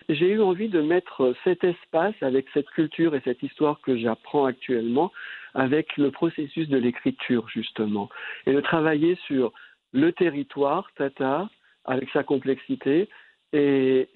j'ai 0.08 0.30
eu 0.30 0.40
envie 0.40 0.68
de 0.68 0.80
mettre 0.80 1.34
cet 1.44 1.64
espace 1.64 2.14
avec 2.20 2.46
cette 2.54 2.70
culture 2.70 3.14
et 3.14 3.20
cette 3.24 3.42
histoire 3.42 3.80
que 3.80 3.96
j'apprends 3.96 4.44
actuellement 4.44 5.12
avec 5.54 5.96
le 5.96 6.10
processus 6.10 6.68
de 6.68 6.78
l'écriture 6.78 7.48
justement 7.48 8.08
et 8.46 8.52
de 8.52 8.60
travailler 8.60 9.16
sur 9.26 9.52
le 9.92 10.12
territoire 10.12 10.90
Tata 10.96 11.48
avec 11.84 12.08
sa 12.10 12.22
complexité 12.22 13.08
et 13.52 14.08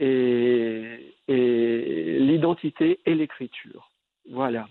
l'identité 1.29 3.01
et 3.05 3.15
l'écriture. 3.15 3.91
Voilà. 4.31 4.69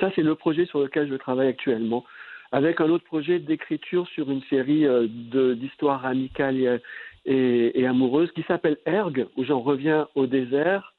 Ça, 0.00 0.10
c'est 0.14 0.22
le 0.22 0.34
projet 0.34 0.66
sur 0.66 0.80
lequel 0.80 1.08
je 1.08 1.14
travaille 1.14 1.48
actuellement, 1.48 2.04
avec 2.52 2.80
un 2.80 2.88
autre 2.88 3.04
projet 3.04 3.38
d'écriture 3.38 4.06
sur 4.08 4.30
une 4.30 4.42
série 4.44 4.86
euh, 4.86 5.06
d'histoires 5.54 6.06
amicales 6.06 6.56
et, 6.56 6.78
amoureuse 7.26 8.30
qui 8.32 8.42
s'appelle 8.42 8.78
Erg, 8.86 9.26
où 9.36 9.44
j'en 9.44 9.60
reviens 9.60 10.08
au 10.14 10.26
désert, 10.26 10.94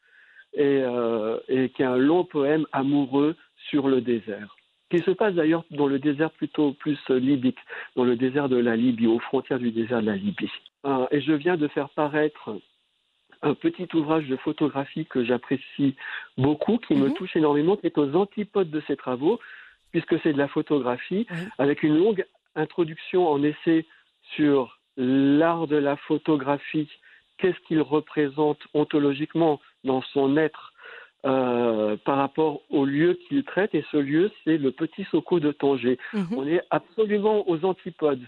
et, 0.53 0.83
et 1.49 1.69
qui 1.69 1.81
est 1.81 1.85
un 1.85 1.97
long 1.97 2.23
poème 2.23 2.65
amoureux 2.71 3.35
sur 3.69 3.87
le 3.87 4.01
désert 4.01 4.55
qui 4.89 4.99
se 4.99 5.11
passe 5.11 5.33
d'ailleurs 5.33 5.63
dans 5.71 5.87
le 5.87 5.99
désert 5.99 6.31
plutôt 6.31 6.73
plus 6.73 6.97
libique, 7.09 7.57
dans 7.95 8.03
le 8.03 8.15
désert 8.15 8.49
de 8.49 8.57
la 8.57 8.75
Libye, 8.75 9.07
aux 9.07 9.19
frontières 9.19 9.59
du 9.59 9.71
désert 9.71 10.01
de 10.01 10.07
la 10.07 10.15
Libye. 10.15 10.51
et 11.11 11.21
je 11.21 11.33
viens 11.33 11.57
de 11.57 11.67
faire 11.67 11.89
paraître 11.89 12.55
un 13.41 13.53
petit 13.53 13.87
ouvrage 13.93 14.27
de 14.27 14.37
photographie 14.37 15.05
que 15.05 15.23
j'apprécie 15.23 15.95
beaucoup, 16.37 16.77
qui 16.77 16.95
me 16.95 17.07
mhm. 17.07 17.13
touche 17.13 17.35
énormément, 17.35 17.75
qui 17.75 17.87
est 17.87 17.97
aux 17.97 18.15
antipodes 18.15 18.69
de 18.69 18.81
ces 18.87 18.95
travaux, 18.95 19.39
puisque 19.91 20.19
c'est 20.21 20.33
de 20.33 20.37
la 20.37 20.47
photographie, 20.47 21.27
avec 21.57 21.83
une 21.83 21.97
longue 21.97 22.25
introduction 22.55 23.27
en 23.27 23.43
essai 23.43 23.85
sur 24.35 24.74
l'art 24.97 25.67
de 25.67 25.75
la 25.75 25.95
photographie, 25.95 26.89
qu'est-ce 27.37 27.59
qu'il 27.67 27.81
représente 27.81 28.59
ontologiquement 28.73 29.59
dans 29.83 30.01
son 30.13 30.37
être 30.37 30.73
euh, 31.25 31.97
par 32.05 32.17
rapport 32.17 32.61
au 32.69 32.85
lieu 32.85 33.17
qu'il 33.27 33.43
traite, 33.43 33.73
et 33.73 33.83
ce 33.91 33.97
lieu, 33.97 34.31
c'est 34.43 34.57
le 34.57 34.71
petit 34.71 35.05
Soko 35.05 35.39
de 35.39 35.51
Tanger. 35.51 35.97
Mhm. 36.13 36.27
On 36.37 36.47
est 36.47 36.61
absolument 36.69 37.49
aux 37.49 37.65
antipodes 37.65 38.27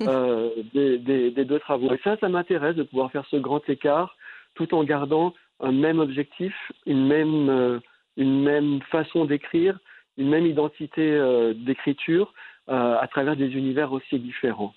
euh, 0.00 0.50
des, 0.72 1.30
deux 1.30 1.58
travaux. 1.58 1.92
Et 1.92 2.00
ça, 2.02 2.16
ça 2.16 2.28
m'intéresse 2.28 2.74
de 2.74 2.84
pouvoir 2.84 3.10
faire 3.12 3.26
ce 3.30 3.36
grand 3.36 3.68
écart 3.68 4.16
tout 4.54 4.74
en 4.74 4.82
gardant 4.82 5.34
un 5.60 5.72
même 5.72 5.98
objectif, 5.98 6.54
une 6.86 7.06
même, 7.06 7.48
euh, 7.48 7.80
une 8.16 8.42
même 8.42 8.80
façon 8.90 9.24
d'écrire, 9.24 9.78
une 10.16 10.28
même 10.28 10.46
identité 10.46 11.12
euh, 11.12 11.54
d'écriture 11.54 12.32
euh, 12.68 12.96
à 12.98 13.06
travers 13.08 13.36
des 13.36 13.50
univers 13.56 13.92
aussi 13.92 14.18
différents. 14.18 14.74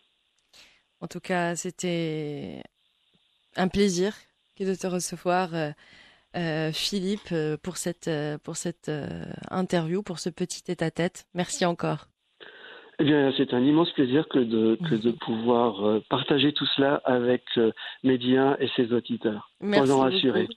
En 1.02 1.08
tout 1.08 1.20
cas, 1.20 1.56
c'était 1.56 2.64
un 3.56 3.68
plaisir 3.68 4.14
de 4.60 4.76
te 4.76 4.86
recevoir, 4.86 5.50
Philippe, 6.72 7.34
pour 7.64 7.78
cette, 7.78 8.10
pour 8.44 8.56
cette 8.56 8.92
interview, 9.50 10.04
pour 10.04 10.20
ce 10.20 10.30
petit 10.30 10.62
tête-à-tête. 10.62 11.26
Merci 11.34 11.66
encore. 11.66 12.08
Eh 13.04 13.32
c'est 13.36 13.54
un 13.54 13.64
immense 13.64 13.92
plaisir 13.94 14.28
que 14.30 14.40
de, 14.40 14.78
de 14.80 15.12
pouvoir 15.26 15.86
euh, 15.86 16.04
partager 16.10 16.54
tout 16.54 16.68
cela 16.76 17.02
avec 17.06 17.44
euh, 17.58 17.72
Médien 18.04 18.56
et 18.60 18.68
ses 18.76 18.94
auditeurs. 18.94 19.52
Merci 19.60 19.92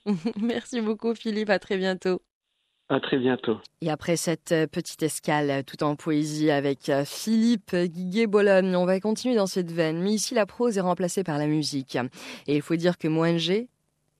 Merci 0.41 0.81
beaucoup, 0.81 1.15
Philippe. 1.15 1.49
À 1.49 1.59
très 1.59 1.77
bientôt. 1.77 2.21
À 2.89 2.99
très 2.99 3.17
bientôt. 3.17 3.57
Et 3.81 3.89
après 3.89 4.15
cette 4.15 4.51
euh, 4.51 4.67
petite 4.67 5.01
escale 5.01 5.63
tout 5.63 5.83
en 5.83 5.95
poésie 5.95 6.51
avec 6.51 6.91
Philippe 7.05 7.75
Guiguet-Bologne, 7.75 8.75
on 8.75 8.85
va 8.85 8.99
continuer 8.99 9.35
dans 9.35 9.47
cette 9.47 9.71
veine. 9.71 10.01
Mais 10.01 10.11
ici, 10.11 10.35
la 10.35 10.45
prose 10.45 10.77
est 10.77 10.81
remplacée 10.81 11.23
par 11.23 11.37
la 11.37 11.47
musique. 11.47 11.97
Et 12.47 12.55
il 12.55 12.61
faut 12.61 12.75
dire 12.75 12.97
que 12.97 13.07
Moingé 13.07 13.69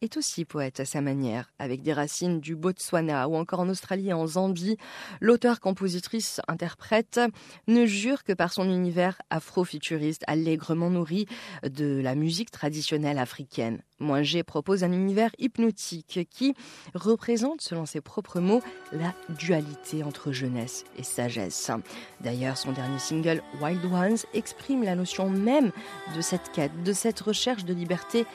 est 0.02 0.18
aussi 0.18 0.46
poète 0.46 0.80
à 0.80 0.86
sa 0.86 1.02
manière, 1.02 1.52
avec 1.60 1.82
des 1.82 1.94
racines 1.94 2.40
du 2.40 2.56
Botswana 2.56 3.28
ou 3.28 3.36
encore 3.36 3.62
en 3.62 3.70
Australie 3.70 4.10
et 4.10 4.14
en 4.14 4.28
Zambie. 4.28 4.78
L'auteur, 5.22 5.60
compositrice, 5.60 6.42
interprète 6.48 7.20
ne 7.68 7.86
jure 7.86 8.24
que 8.24 8.34
par 8.34 8.54
son 8.54 8.70
univers 8.70 9.22
afro-futuriste 9.30 10.24
allègrement 10.28 10.90
nourri 10.90 11.28
de 11.64 12.00
la 12.02 12.16
musique 12.16 12.52
traditionnelle 12.52 13.18
africaine. 13.18 13.82
Moingé 14.00 14.44
propose 14.44 14.84
un 14.84 14.92
univers 14.92 15.32
hypnotique 15.40 16.28
qui 16.30 16.54
représente, 16.94 17.62
selon 17.62 17.86
ses 17.86 18.02
propres 18.02 18.42
mots, 18.42 18.62
la 18.92 19.14
dualité 19.30 20.04
entre 20.04 20.34
jeunesse 20.34 20.84
et 20.98 21.04
sagesse. 21.04 21.72
D'ailleurs, 22.20 22.58
son 22.58 22.74
dernier 22.74 23.00
single, 23.00 23.42
Wild 23.62 23.86
Ones, 23.86 24.18
exprime 24.34 24.84
la 24.84 24.96
notion 24.96 25.30
même 25.30 25.72
de 26.14 26.22
cette 26.22 26.52
quête, 26.52 26.84
de 26.84 26.92
cette 26.92 27.22
recherche 27.22 27.64
de 27.64 27.74
liberté 27.74 28.26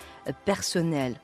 personnelle 0.47 1.21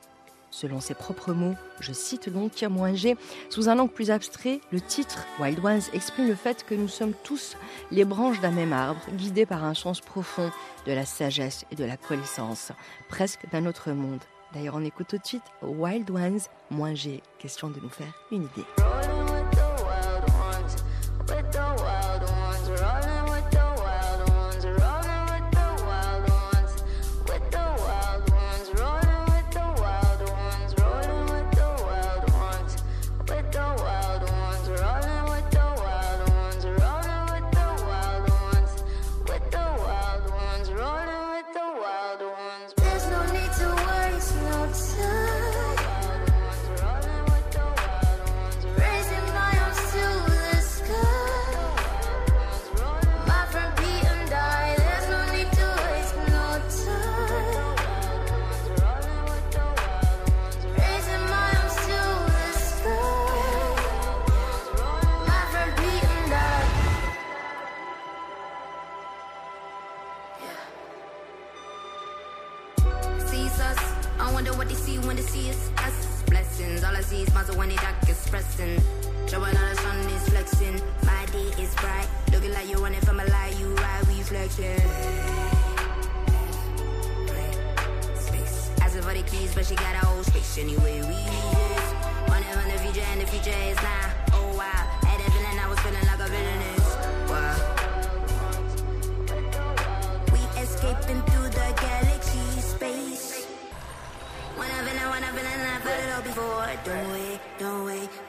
Selon 0.49 0.79
ses 0.79 0.93
propres 0.93 1.33
mots, 1.33 1.55
je 1.79 1.91
cite 1.91 2.29
donc 2.29 2.53
G, 2.93 3.17
sous 3.49 3.69
un 3.69 3.79
angle 3.79 3.91
plus 3.91 4.11
abstrait, 4.11 4.61
le 4.71 4.81
titre 4.81 5.25
Wild 5.39 5.63
Ones 5.63 5.81
exprime 5.93 6.27
le 6.27 6.35
fait 6.35 6.63
que 6.63 6.73
nous 6.73 6.87
sommes 6.87 7.13
tous 7.23 7.57
les 7.91 8.05
branches 8.05 8.39
d'un 8.39 8.51
même 8.51 8.73
arbre, 8.73 9.01
guidés 9.13 9.45
par 9.45 9.63
un 9.63 9.73
sens 9.73 10.01
profond 10.01 10.49
de 10.85 10.93
la 10.93 11.05
sagesse 11.05 11.65
et 11.71 11.75
de 11.75 11.85
la 11.85 11.97
connaissance, 11.97 12.71
presque 13.09 13.49
d'un 13.51 13.65
autre 13.65 13.91
monde. 13.91 14.21
D'ailleurs, 14.53 14.75
on 14.75 14.85
écoute 14.85 15.07
tout 15.09 15.17
de 15.17 15.25
suite 15.25 15.43
Wild 15.61 16.09
Ones, 16.09 16.95
G, 16.95 17.21
question 17.37 17.69
de 17.69 17.79
nous 17.81 17.89
faire 17.89 18.13
une 18.31 18.43
idée. 18.43 19.36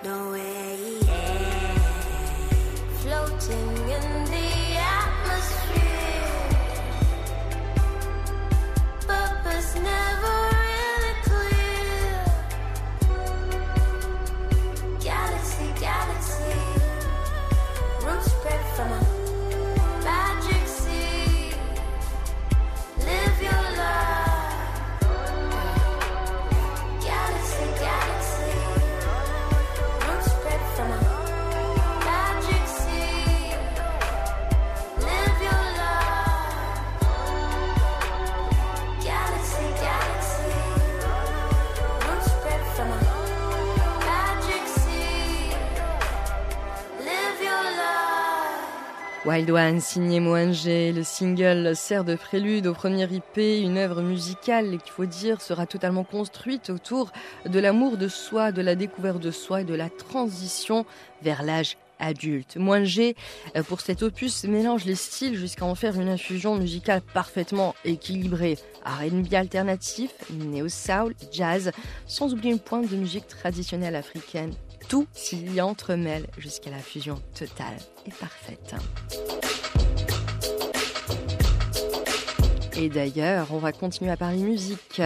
no 0.09 0.31
way. 0.31 0.67
Wild 49.28 49.50
One, 49.50 49.78
signé 49.78 50.20
Moanger, 50.20 50.90
le 50.90 51.04
single 51.04 51.76
sert 51.76 52.02
de 52.02 52.14
prélude 52.14 52.66
au 52.66 52.73
premier 52.73 53.04
IP, 53.12 53.37
une 53.37 53.76
œuvre 53.76 54.00
musicale 54.00 54.78
qu'il 54.78 54.90
faut 54.90 55.04
dire 55.04 55.42
sera 55.42 55.66
totalement 55.66 56.02
construite 56.02 56.70
autour 56.70 57.12
de 57.44 57.61
l'amour 57.61 57.99
de 57.99 58.08
soi, 58.08 58.52
de 58.52 58.62
la 58.62 58.75
découverte 58.75 59.20
de 59.20 59.30
soi 59.30 59.61
et 59.61 59.64
de 59.64 59.75
la 59.75 59.90
transition 59.90 60.87
vers 61.20 61.42
l'âge 61.42 61.76
adulte. 61.99 62.56
Moins 62.56 62.85
G, 62.85 63.16
euh, 63.54 63.62
pour 63.62 63.82
cet 63.82 64.02
opus, 64.02 64.44
mélange 64.44 64.87
les 64.87 64.94
styles 64.94 65.37
jusqu'à 65.37 65.66
en 65.66 65.75
faire 65.75 66.00
une 66.00 66.08
infusion 66.08 66.56
musicale 66.56 67.02
parfaitement 67.02 67.75
équilibrée. 67.85 68.56
R&B 68.87 69.35
alternatif, 69.35 70.11
néo-soul, 70.30 71.12
jazz, 71.30 71.73
sans 72.06 72.32
oublier 72.32 72.52
une 72.54 72.61
pointe 72.61 72.88
de 72.88 72.97
musique 72.97 73.28
traditionnelle 73.28 73.94
africaine. 73.94 74.54
Tout 74.88 75.07
s'y 75.12 75.61
entremêle 75.61 76.26
jusqu'à 76.38 76.71
la 76.71 76.78
fusion 76.78 77.21
totale 77.35 77.76
et 78.07 78.11
parfaite. 78.11 78.75
Et 82.80 82.88
d'ailleurs, 82.88 83.49
on 83.50 83.58
va 83.58 83.73
continuer 83.73 84.08
à 84.12 84.16
parler 84.16 84.38
musique 84.38 85.02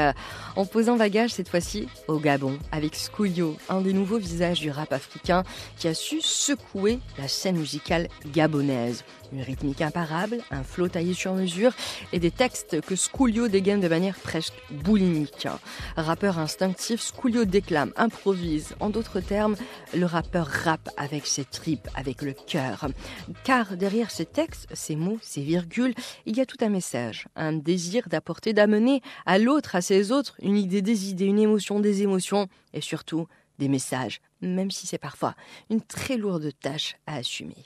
en 0.57 0.67
posant 0.67 0.97
bagage 0.97 1.31
cette 1.31 1.49
fois-ci 1.49 1.89
au 2.07 2.19
Gabon 2.19 2.59
avec 2.71 2.95
Skoulio, 2.95 3.57
un 3.71 3.81
des 3.81 3.95
nouveaux 3.95 4.19
visages 4.19 4.61
du 4.61 4.71
rap 4.71 4.93
africain 4.93 5.43
qui 5.79 5.89
a 5.89 5.95
su 5.95 6.21
secouer 6.21 6.99
la 7.17 7.29
scène 7.29 7.57
musicale 7.57 8.09
gabonaise. 8.27 9.05
Une 9.33 9.41
rythmique 9.41 9.81
imparable, 9.81 10.41
un 10.51 10.63
flow 10.63 10.89
taillé 10.89 11.15
sur 11.15 11.33
mesure 11.33 11.73
et 12.13 12.19
des 12.19 12.31
textes 12.31 12.83
que 12.83 12.95
Skoulio 12.95 13.49
dégaine 13.49 13.81
de 13.81 13.89
manière 13.89 14.17
presque 14.17 14.53
boulimique. 14.71 15.49
Rappeur 15.97 16.39
instinctif, 16.39 17.01
Skoulio 17.01 17.47
déclame, 17.47 17.95
improvise. 17.97 18.75
En 18.81 18.91
d'autres 18.91 19.21
termes, 19.21 19.57
le 19.95 20.05
rappeur 20.05 20.47
rappe 20.47 20.91
avec 20.99 21.27
ses 21.27 21.47
tripes, 21.47 21.89
avec 21.95 22.21
le 22.21 22.35
cœur. 22.35 22.89
Car 23.43 23.79
derrière 23.79 24.11
ces 24.11 24.27
textes, 24.27 24.69
ces 24.75 24.97
mots, 24.97 25.19
ces 25.23 25.41
virgules, 25.41 25.95
il 26.27 26.37
y 26.37 26.43
a 26.43 26.47
tout 26.47 26.59
un 26.61 26.69
message, 26.69 27.27
un 27.35 27.62
désir 27.63 28.09
d'apporter, 28.09 28.53
d'amener 28.53 29.01
à 29.27 29.39
l'autre, 29.39 29.77
à 29.77 29.81
ses 29.81 30.13
autres, 30.13 30.37
une 30.43 30.57
idée 30.57 30.83
des 30.83 31.11
idées, 31.11 31.27
une 31.27 31.39
émotion 31.39 31.81
des 31.81 32.03
émotions 32.03 32.49
et 32.75 32.81
surtout 32.81 33.27
des 33.59 33.69
messages, 33.69 34.21
même 34.41 34.71
si 34.71 34.87
c'est 34.87 34.99
parfois 34.99 35.35
une 35.71 35.81
très 35.81 36.17
lourde 36.17 36.51
tâche 36.61 36.97
à 37.07 37.17
assumer. 37.17 37.57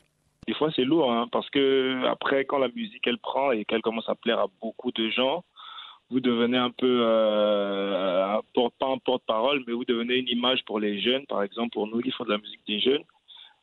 Des 0.46 0.54
fois, 0.54 0.70
c'est 0.74 0.84
lourd, 0.84 1.12
hein, 1.12 1.26
parce 1.32 1.50
que 1.50 2.04
après, 2.06 2.44
quand 2.44 2.58
la 2.58 2.68
musique 2.68 3.06
elle 3.06 3.18
prend 3.18 3.50
et 3.50 3.64
qu'elle 3.64 3.82
commence 3.82 4.08
à 4.08 4.14
plaire 4.14 4.38
à 4.38 4.46
beaucoup 4.60 4.92
de 4.92 5.08
gens, 5.10 5.44
vous 6.10 6.20
devenez 6.20 6.58
un 6.58 6.70
peu 6.70 7.00
euh, 7.02 8.38
pas 8.78 8.86
un 8.86 8.98
porte-parole, 8.98 9.64
mais 9.66 9.72
vous 9.72 9.84
devenez 9.84 10.16
une 10.16 10.28
image 10.28 10.64
pour 10.64 10.78
les 10.78 11.00
jeunes. 11.00 11.26
Par 11.26 11.42
exemple, 11.42 11.70
pour 11.72 11.88
nous, 11.88 12.00
qui 12.00 12.12
font 12.12 12.24
de 12.24 12.30
la 12.30 12.38
musique 12.38 12.60
des 12.68 12.78
jeunes, 12.78 13.02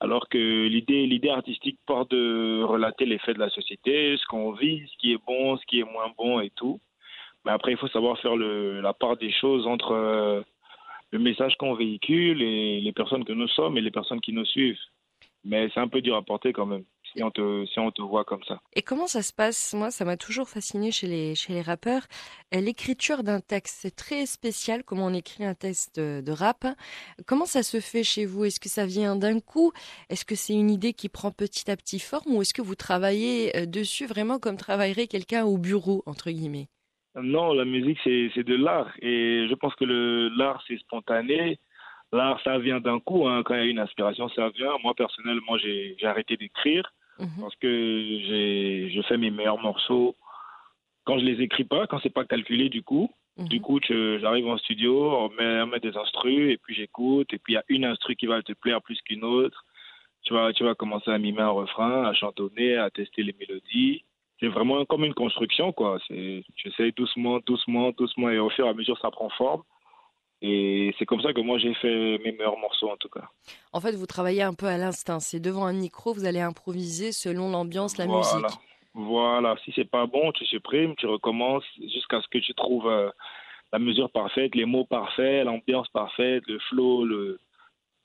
alors 0.04 0.30
que 0.30 0.68
l'idée 0.68 1.08
l'idée 1.08 1.30
artistique 1.30 1.80
part 1.88 2.06
de 2.06 2.62
relater 2.64 3.06
les 3.06 3.18
faits 3.18 3.36
de 3.36 3.40
la 3.40 3.50
société, 3.50 4.16
ce 4.18 4.26
qu'on 4.28 4.52
vit, 4.52 4.84
ce 4.92 4.98
qui 5.00 5.14
est 5.14 5.22
bon, 5.26 5.58
ce 5.58 5.66
qui 5.66 5.80
est 5.80 5.92
moins 5.92 6.12
bon 6.18 6.40
et 6.40 6.52
tout. 6.52 6.80
Mais 7.46 7.52
après, 7.52 7.72
il 7.72 7.78
faut 7.78 7.88
savoir 7.88 8.20
faire 8.20 8.36
la 8.38 8.94
part 8.94 9.18
des 9.18 9.32
choses 9.32 9.66
entre 9.66 9.92
euh, 9.92 10.42
le 11.12 11.20
message 11.20 11.58
qu'on 11.58 11.74
véhicule 11.74 12.42
et 12.42 12.80
les 12.80 12.92
personnes 12.94 13.26
que 13.26 13.34
nous 13.34 13.48
sommes 13.48 13.78
et 13.78 13.82
les 13.82 13.92
personnes 13.92 14.22
qui 14.22 14.34
nous 14.34 14.46
suivent 14.46 14.80
mais 15.44 15.70
c'est 15.74 15.80
un 15.80 15.88
peu 15.88 16.02
dur 16.02 16.16
à 16.16 16.22
porter 16.22 16.54
quand 16.54 16.66
même 16.66 16.84
si 17.14 17.24
on 17.24 17.32
te 17.32 17.66
si 17.66 17.80
on 17.80 17.92
te 17.92 18.02
voit 18.02 18.24
comme 18.24 18.44
ça. 18.44 18.60
Et 18.74 18.82
comment 18.82 19.08
ça 19.08 19.22
se 19.22 19.34
passe? 19.34 19.74
Moi, 19.74 19.92
ça 19.92 20.06
m'a 20.06 20.18
toujours 20.18 20.50
fasciné 20.50 20.92
chez 20.92 21.08
les 21.08 21.36
chez 21.36 21.54
les 21.54 21.62
rappeurs. 21.62 22.04
Euh, 22.54 22.60
l'écriture 22.60 23.24
d'un 23.24 23.40
texte, 23.40 23.78
c'est 23.82 23.96
très 23.96 24.26
spécial. 24.26 24.84
Comment 24.84 25.08
on 25.08 25.14
écrit 25.14 25.46
un 25.46 25.54
texte 25.54 26.00
de, 26.00 26.32
rap 26.32 26.66
Comment 27.28 27.46
ça 27.46 27.64
se 27.64 27.80
fait 27.80 28.04
chez 28.04 28.26
vous? 28.26 28.46
Est-ce 28.46 28.60
que 28.60 28.70
ça 28.70 28.86
vient 28.86 29.16
d'un 29.16 29.40
coup? 29.40 29.72
Est-ce 30.10 30.26
que 30.26 30.36
c'est 30.36 30.54
une 30.54 30.70
idée 30.70 30.94
qui 30.94 31.10
prend 31.10 31.32
petit 31.32 31.70
à 31.70 31.78
petit 31.78 32.00
forme? 32.00 32.36
Ou 32.36 32.42
est-ce 32.42 32.54
que 32.54 32.62
vous 32.62 32.76
travaillez 32.76 33.56
euh, 33.56 33.66
dessus 33.66 34.06
vraiment 34.06 34.40
comme 34.40 34.58
travaillerait 34.58 35.08
quelqu'un 35.08 35.46
au 35.46 35.58
bureau 35.58 36.04
entre 36.06 36.32
guillemets? 36.32 36.68
Non, 37.16 37.54
la 37.54 37.66
musique 37.66 38.00
c'est 38.04 38.32
c'est 38.34 38.44
de 38.44 38.56
l'art 38.56 38.92
et 39.02 39.46
je 39.48 39.54
pense 39.56 39.76
que 39.76 39.86
le 39.86 40.30
l'art 40.30 40.64
c'est 40.68 40.80
spontané. 40.80 41.60
L'art, 42.12 42.40
ça 42.44 42.60
vient 42.60 42.80
d'un 42.80 43.00
coup. 43.00 43.28
Hein. 43.28 43.42
Quand 43.44 43.56
il 43.56 43.58
y 43.58 43.64
a 43.64 43.66
une 43.66 43.80
inspiration, 43.80 44.30
ça 44.30 44.50
vient. 44.50 44.74
Moi, 44.84 44.94
personnellement, 44.94 45.58
j'ai 45.58 45.98
arrêté 46.04 46.38
d'écrire 46.38 46.94
mhm. 47.20 47.42
parce 47.42 47.56
que 47.56 47.68
je 47.68 49.02
fais 49.08 49.18
mes 49.18 49.32
meilleurs 49.32 49.62
morceaux 49.62 50.16
quand 51.06 51.20
je 51.20 51.26
les 51.26 51.42
écris 51.42 51.64
pas, 51.64 51.88
quand 51.88 52.00
c'est 52.02 52.10
pas 52.10 52.26
calculé 52.26 52.70
du 52.70 52.84
coup. 52.84 53.10
Mhm. 53.38 53.48
Du 53.48 53.62
coup, 53.62 53.80
j'arrive 53.82 54.48
en 54.48 54.58
studio, 54.58 55.12
on 55.12 55.30
met, 55.30 55.62
on 55.62 55.68
met 55.68 55.80
des 55.80 55.98
instrus 55.98 56.52
et 56.52 56.58
puis 56.58 56.76
j'écoute. 56.76 57.34
Et 57.34 57.40
puis 57.40 57.54
il 57.54 57.56
y 57.56 57.60
a 57.60 57.64
une 57.70 57.86
instru 57.86 58.16
qui 58.16 58.28
va 58.28 58.42
te 58.42 58.54
plaire 58.54 58.82
plus 58.82 59.02
qu'une 59.02 59.24
autre. 59.24 59.66
Tu 60.24 60.34
vas, 60.34 60.54
tu 60.54 60.64
vas 60.64 60.76
commencer 60.76 61.12
à 61.12 61.18
mimer 61.18 61.42
un 61.42 61.50
refrain, 61.50 62.06
à 62.06 62.14
chantonner, 62.14 62.78
à 62.78 62.90
tester 62.90 63.24
les 63.24 63.36
mélodies. 63.38 64.04
C'est 64.40 64.48
vraiment 64.48 64.86
comme 64.86 65.04
une 65.04 65.14
construction, 65.14 65.74
quoi. 65.74 66.00
J'essaie 66.10 66.92
doucement, 66.92 67.40
doucement, 67.46 67.92
doucement 67.92 68.30
et 68.30 68.40
au 68.40 68.50
fur 68.50 68.66
et 68.66 68.70
à 68.70 68.74
mesure, 68.74 68.98
ça 69.00 69.12
prend 69.12 69.30
forme. 69.30 69.64
Et 70.46 70.94
c'est 71.00 71.06
comme 71.06 71.22
ça 71.22 71.32
que 71.32 71.40
moi 71.40 71.58
j'ai 71.58 71.74
fait 71.76 72.18
mes 72.18 72.34
meilleurs 72.34 72.58
morceaux 72.58 72.90
en 72.90 72.98
tout 72.98 73.08
cas. 73.08 73.30
En 73.72 73.80
fait, 73.80 73.94
vous 73.94 74.06
travaillez 74.06 74.42
un 74.42 74.54
peu 74.54 74.66
à 74.66 74.78
l'instinct. 74.78 75.22
C'est 75.22 75.40
devant 75.40 75.66
un 75.66 75.74
micro, 75.74 76.14
vous 76.14 76.26
allez 76.26 76.42
improviser 76.42 77.14
selon 77.14 77.50
l'ambiance, 77.50 77.98
la 77.98 78.06
voilà. 78.06 78.20
musique. 78.20 78.60
Voilà. 78.94 79.56
Si 79.64 79.72
c'est 79.74 79.90
pas 79.90 80.06
bon, 80.06 80.34
tu 80.34 80.46
supprimes, 80.46 80.96
tu 80.98 81.08
recommences 81.08 81.64
jusqu'à 81.80 82.22
ce 82.22 82.28
que 82.28 82.40
tu 82.40 82.54
trouves 82.56 82.88
euh, 82.88 83.10
la 83.72 83.80
mesure 83.80 84.12
parfaite, 84.12 84.54
les 84.54 84.66
mots 84.66 84.84
parfaits, 84.84 85.46
l'ambiance 85.46 85.88
parfaite, 85.90 86.44
le 86.48 86.60
flow, 86.70 87.06
le 87.06 87.40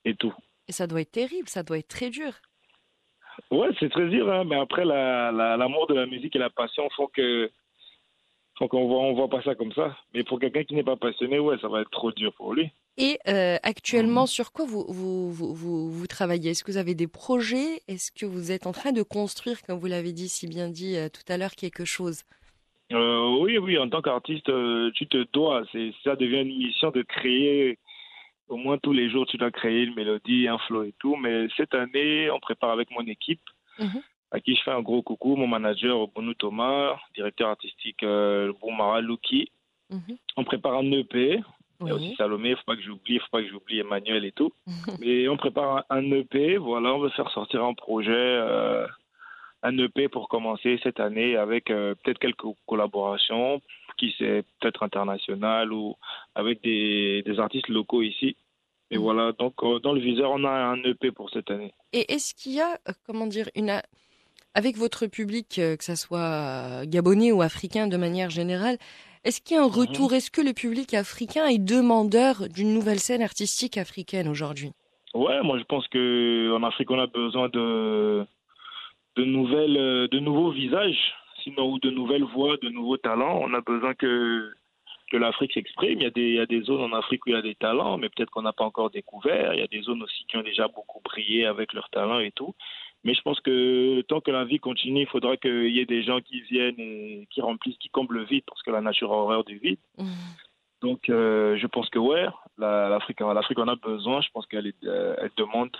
et 0.04 0.14
tout. 0.14 0.32
Et 0.68 0.72
ça 0.72 0.86
doit 0.86 1.00
être 1.00 1.10
terrible, 1.10 1.48
ça 1.48 1.64
doit 1.64 1.78
être 1.78 1.88
très 1.88 2.10
dur. 2.10 2.32
Ouais, 3.50 3.68
c'est 3.80 3.90
très 3.90 4.08
dur, 4.08 4.30
hein, 4.30 4.44
mais 4.44 4.56
après 4.56 4.84
l'amour 4.84 5.86
la, 5.88 5.94
de 5.94 6.00
la 6.00 6.06
musique 6.06 6.36
et 6.36 6.38
la 6.38 6.50
passion 6.50 6.88
font 6.90 7.08
que 7.08 7.50
donc 8.60 8.74
on 8.74 8.86
voit, 8.88 9.00
on 9.00 9.14
voit 9.14 9.28
pas 9.28 9.42
ça 9.42 9.54
comme 9.54 9.72
ça. 9.72 9.96
Mais 10.14 10.24
pour 10.24 10.40
quelqu'un 10.40 10.64
qui 10.64 10.74
n'est 10.74 10.84
pas 10.84 10.96
passionné, 10.96 11.38
ouais, 11.38 11.56
ça 11.60 11.68
va 11.68 11.80
être 11.80 11.90
trop 11.90 12.10
dur 12.12 12.32
pour 12.34 12.54
lui. 12.54 12.70
Et 12.96 13.18
euh, 13.28 13.56
actuellement, 13.62 14.22
mhm. 14.22 14.26
sur 14.26 14.52
quoi 14.52 14.64
vous, 14.66 14.84
vous, 14.88 15.30
vous, 15.30 15.90
vous, 15.90 16.06
travaillez? 16.06 16.50
Est-ce 16.50 16.64
que 16.64 16.72
vous 16.72 16.78
avez 16.78 16.94
des 16.94 17.06
projets? 17.06 17.82
Est-ce 17.86 18.10
que 18.10 18.26
vous 18.26 18.50
êtes 18.50 18.66
en 18.66 18.72
train 18.72 18.92
de 18.92 19.02
construire, 19.02 19.62
comme 19.62 19.78
vous 19.78 19.86
l'avez 19.86 20.12
dit 20.12 20.28
si 20.28 20.48
bien 20.48 20.68
dit 20.68 20.96
euh, 20.96 21.08
tout 21.08 21.32
à 21.32 21.36
l'heure, 21.36 21.52
quelque 21.52 21.84
chose? 21.84 22.24
Euh, 22.92 23.38
Oui, 23.40 23.58
oui, 23.58 23.78
en 23.78 23.88
tant 23.88 24.02
qu'artiste, 24.02 24.50
tu 24.94 25.06
te 25.06 25.24
dois, 25.32 25.62
ça 26.02 26.16
devient 26.16 26.40
une 26.40 26.58
mission 26.58 26.90
de 26.90 27.02
créer, 27.02 27.78
au 28.48 28.56
moins 28.56 28.78
tous 28.78 28.92
les 28.92 29.10
jours, 29.10 29.26
tu 29.26 29.36
dois 29.36 29.52
créer 29.52 29.84
une 29.84 29.94
mélodie, 29.94 30.48
un 30.48 30.58
flow 30.58 30.82
et 30.82 30.94
tout. 30.98 31.14
Mais 31.14 31.46
cette 31.56 31.74
année, 31.74 32.30
on 32.30 32.40
prépare 32.40 32.70
avec 32.70 32.90
mon 32.90 33.06
équipe. 33.06 33.42
Mhm 33.78 34.02
à 34.30 34.40
qui 34.40 34.54
je 34.54 34.62
fais 34.62 34.70
un 34.70 34.82
gros 34.82 35.02
coucou, 35.02 35.36
mon 35.36 35.46
manager 35.46 36.06
Bonou 36.08 36.34
Thomas, 36.34 36.98
directeur 37.14 37.48
artistique 37.48 38.02
euh, 38.02 38.52
Boumara 38.60 39.00
Luki. 39.00 39.50
Mhm. 39.90 40.16
On 40.36 40.44
prépare 40.44 40.74
un 40.74 40.90
EP. 40.92 41.40
Il 41.80 41.86
y 41.86 41.90
a 41.90 41.94
aussi 41.94 42.14
Salomé, 42.16 42.48
il 42.48 42.52
ne 42.52 42.56
faut 42.56 42.64
pas 42.66 42.74
que 42.74 42.82
j'oublie, 42.82 43.20
faut 43.20 43.26
pas 43.30 43.40
que 43.40 43.48
j'oublie 43.48 43.78
Emmanuel 43.78 44.24
et 44.24 44.32
tout. 44.32 44.52
Mais 45.00 45.28
on 45.28 45.36
prépare 45.36 45.84
un 45.90 46.10
EP, 46.10 46.56
voilà, 46.56 46.92
on 46.92 46.98
veut 46.98 47.10
faire 47.10 47.30
sortir 47.30 47.64
un 47.64 47.74
projet, 47.74 48.10
euh, 48.12 48.84
un 49.62 49.78
EP 49.78 50.08
pour 50.08 50.28
commencer 50.28 50.80
cette 50.82 50.98
année 50.98 51.36
avec 51.36 51.70
euh, 51.70 51.94
peut-être 52.02 52.18
quelques 52.18 52.46
collaborations, 52.66 53.62
qui 53.96 54.12
c'est 54.18 54.44
peut-être 54.58 54.82
international 54.82 55.72
ou 55.72 55.96
avec 56.34 56.62
des, 56.62 57.22
des 57.22 57.38
artistes 57.38 57.68
locaux 57.68 58.02
ici. 58.02 58.36
Et 58.90 58.96
mhm. 58.96 59.02
voilà, 59.02 59.32
donc 59.32 59.54
euh, 59.62 59.78
dans 59.78 59.92
le 59.92 60.00
viseur, 60.00 60.32
on 60.32 60.44
a 60.44 60.50
un 60.50 60.82
EP 60.82 61.12
pour 61.12 61.30
cette 61.30 61.50
année. 61.50 61.72
Et 61.92 62.12
est-ce 62.12 62.34
qu'il 62.34 62.52
y 62.52 62.60
a, 62.60 62.78
comment 63.06 63.26
dire, 63.26 63.48
une, 63.54 63.80
avec 64.54 64.76
votre 64.76 65.06
public, 65.06 65.58
euh, 65.58 65.76
que 65.76 65.84
ce 65.84 65.94
soit 65.94 66.84
gabonais 66.86 67.32
ou 67.32 67.42
africain 67.42 67.86
de 67.86 67.96
manière 67.96 68.30
générale, 68.30 68.78
est-ce 69.24 69.40
qu'il 69.40 69.56
y 69.56 69.60
a 69.60 69.62
un 69.62 69.68
mhm. 69.68 69.74
retour? 69.74 70.14
Est-ce 70.14 70.30
que 70.30 70.40
le 70.40 70.52
public 70.52 70.94
africain 70.94 71.46
est 71.46 71.58
demandeur 71.58 72.48
d'une 72.48 72.72
nouvelle 72.72 72.98
scène 72.98 73.22
artistique 73.22 73.76
africaine 73.76 74.28
aujourd'hui? 74.28 74.72
Ouais, 75.14 75.42
moi 75.42 75.58
je 75.58 75.64
pense 75.64 75.86
qu'en 75.88 76.62
Afrique 76.62 76.90
on 76.90 76.98
a 76.98 77.06
besoin 77.06 77.48
de 77.48 78.24
de 79.16 79.24
nouvelles, 79.24 79.76
euh, 79.76 80.08
de 80.08 80.20
nouveaux 80.20 80.52
visages, 80.52 81.14
sinon 81.42 81.72
ou 81.72 81.78
de 81.80 81.90
nouvelles 81.90 82.24
voix, 82.24 82.56
de 82.62 82.68
nouveaux 82.68 82.98
talents. 82.98 83.40
On 83.42 83.52
a 83.54 83.60
besoin 83.60 83.94
que 83.94 84.52
que 85.10 85.16
l'Afrique 85.16 85.52
s'exprime. 85.54 86.00
Il 86.00 86.34
y 86.34 86.38
a 86.38 86.46
des 86.46 86.62
zones 86.62 86.92
en 86.92 86.96
Afrique 86.96 87.24
où 87.26 87.30
il 87.30 87.32
y 87.32 87.38
a 87.38 87.42
des 87.42 87.54
talents, 87.54 87.96
mais 87.96 88.08
peut-être 88.10 88.30
qu'on 88.30 88.42
n'a 88.42 88.52
pas 88.52 88.64
encore 88.64 88.90
découvert. 88.90 89.54
Il 89.54 89.60
y 89.60 89.62
a 89.62 89.66
des 89.66 89.82
zones 89.82 90.02
aussi 90.02 90.24
qui 90.26 90.36
ont 90.36 90.42
déjà 90.42 90.68
beaucoup 90.68 91.00
brillé 91.02 91.46
avec 91.46 91.72
leurs 91.72 91.88
talents 91.90 92.20
et 92.20 92.30
tout. 92.30 92.54
Mais 93.04 93.14
je 93.14 93.22
pense 93.22 93.40
que 93.40 94.00
tant 94.02 94.20
que 94.20 94.30
la 94.30 94.44
vie 94.44 94.58
continue, 94.58 95.02
il 95.02 95.06
faudra 95.06 95.36
qu'il 95.36 95.70
y 95.70 95.78
ait 95.78 95.86
des 95.86 96.02
gens 96.02 96.20
qui 96.20 96.40
viennent 96.42 96.78
et 96.78 97.28
qui 97.30 97.40
remplissent, 97.40 97.78
qui 97.78 97.88
comblent 97.88 98.16
le 98.16 98.24
vide, 98.24 98.42
parce 98.46 98.62
que 98.62 98.70
la 98.70 98.80
nature 98.80 99.12
a 99.12 99.16
horreur 99.16 99.44
du 99.44 99.58
vide. 99.58 99.78
Mmh. 99.98 100.06
Donc, 100.80 101.08
euh, 101.08 101.56
je 101.58 101.66
pense 101.66 101.88
que 101.90 101.98
ouais, 101.98 102.26
l'Afrique, 102.56 103.20
l'Afrique 103.20 103.58
en 103.58 103.68
a 103.68 103.76
besoin. 103.76 104.20
Je 104.20 104.28
pense 104.32 104.46
qu'elle 104.46 104.72
euh, 104.84 105.16
elle 105.20 105.30
demande 105.36 105.76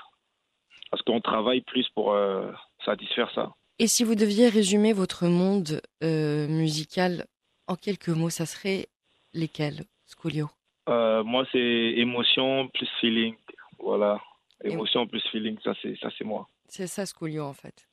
à 0.90 0.96
ce 0.96 1.02
qu'on 1.02 1.20
travaille 1.20 1.60
plus 1.60 1.88
pour 1.90 2.12
euh, 2.12 2.50
satisfaire 2.84 3.30
ça. 3.34 3.52
Et 3.78 3.86
si 3.86 4.02
vous 4.02 4.16
deviez 4.16 4.48
résumer 4.48 4.92
votre 4.92 5.26
monde 5.26 5.80
musical 6.02 7.26
en 7.68 7.76
quelques 7.76 8.08
mots, 8.08 8.30
ça 8.30 8.46
serait 8.46 8.86
lesquels, 9.34 9.84
Scolio? 10.06 10.48
Moi, 10.88 11.44
c'est 11.52 11.58
émotion 11.58 12.68
plus 12.68 12.88
feeling. 13.00 13.36
Voilà, 13.78 14.18
émotion 14.64 15.06
plus 15.06 15.22
feeling, 15.30 15.56
ça 15.62 15.74
c'est 15.80 15.96
ça 16.00 16.08
c'est 16.18 16.24
moi. 16.24 16.48
C'est 16.68 16.86
ça, 16.86 17.06
Scolio, 17.06 17.44
en 17.44 17.54
fait. 17.54 17.88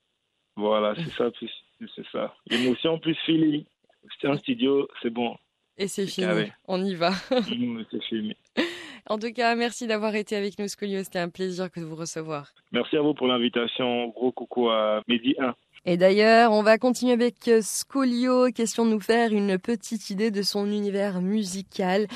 Voilà, 0.55 0.93
c'est 0.95 1.11
ça, 1.17 1.31
c'est 1.39 2.05
ça. 2.11 2.33
L'émotion 2.47 2.99
plus 2.99 3.15
feeling. 3.25 3.65
C'est 4.21 4.27
un 4.27 4.37
studio, 4.37 4.87
c'est 5.01 5.09
bon. 5.09 5.35
Et 5.77 5.87
c'est 5.87 6.07
fini. 6.07 6.27
carré. 6.27 6.53
On 6.67 6.83
y 6.83 6.95
va. 6.95 7.11
Mmh, 7.31 7.83
c'est 7.91 8.03
fini. 8.03 8.35
En 9.07 9.19
tout 9.19 9.31
cas, 9.31 9.53
merci 9.53 9.85
d'avoir 9.85 10.15
été 10.15 10.35
avec 10.35 10.57
nous, 10.57 10.67
Scolio. 10.67 11.03
C'était 11.03 11.19
un 11.19 11.29
plaisir 11.29 11.69
que 11.69 11.79
de 11.79 11.85
vous 11.85 11.95
recevoir. 11.95 12.49
Merci 12.71 12.97
à 12.97 13.01
vous 13.01 13.13
pour 13.13 13.27
l'invitation. 13.27 14.07
Gros 14.07 14.31
coucou 14.31 14.69
à 14.69 15.03
Midi 15.07 15.35
1. 15.37 15.53
Et 15.85 15.95
d'ailleurs, 15.97 16.51
on 16.51 16.63
va 16.63 16.79
continuer 16.79 17.13
avec 17.13 17.47
euh, 17.47 17.59
Scolio. 17.61 18.49
Question 18.51 18.83
de 18.83 18.89
nous 18.89 18.99
faire 18.99 19.31
une 19.31 19.59
petite 19.59 20.09
idée 20.09 20.31
de 20.31 20.41
son 20.41 20.65
univers 20.65 21.21
musical. 21.21 22.07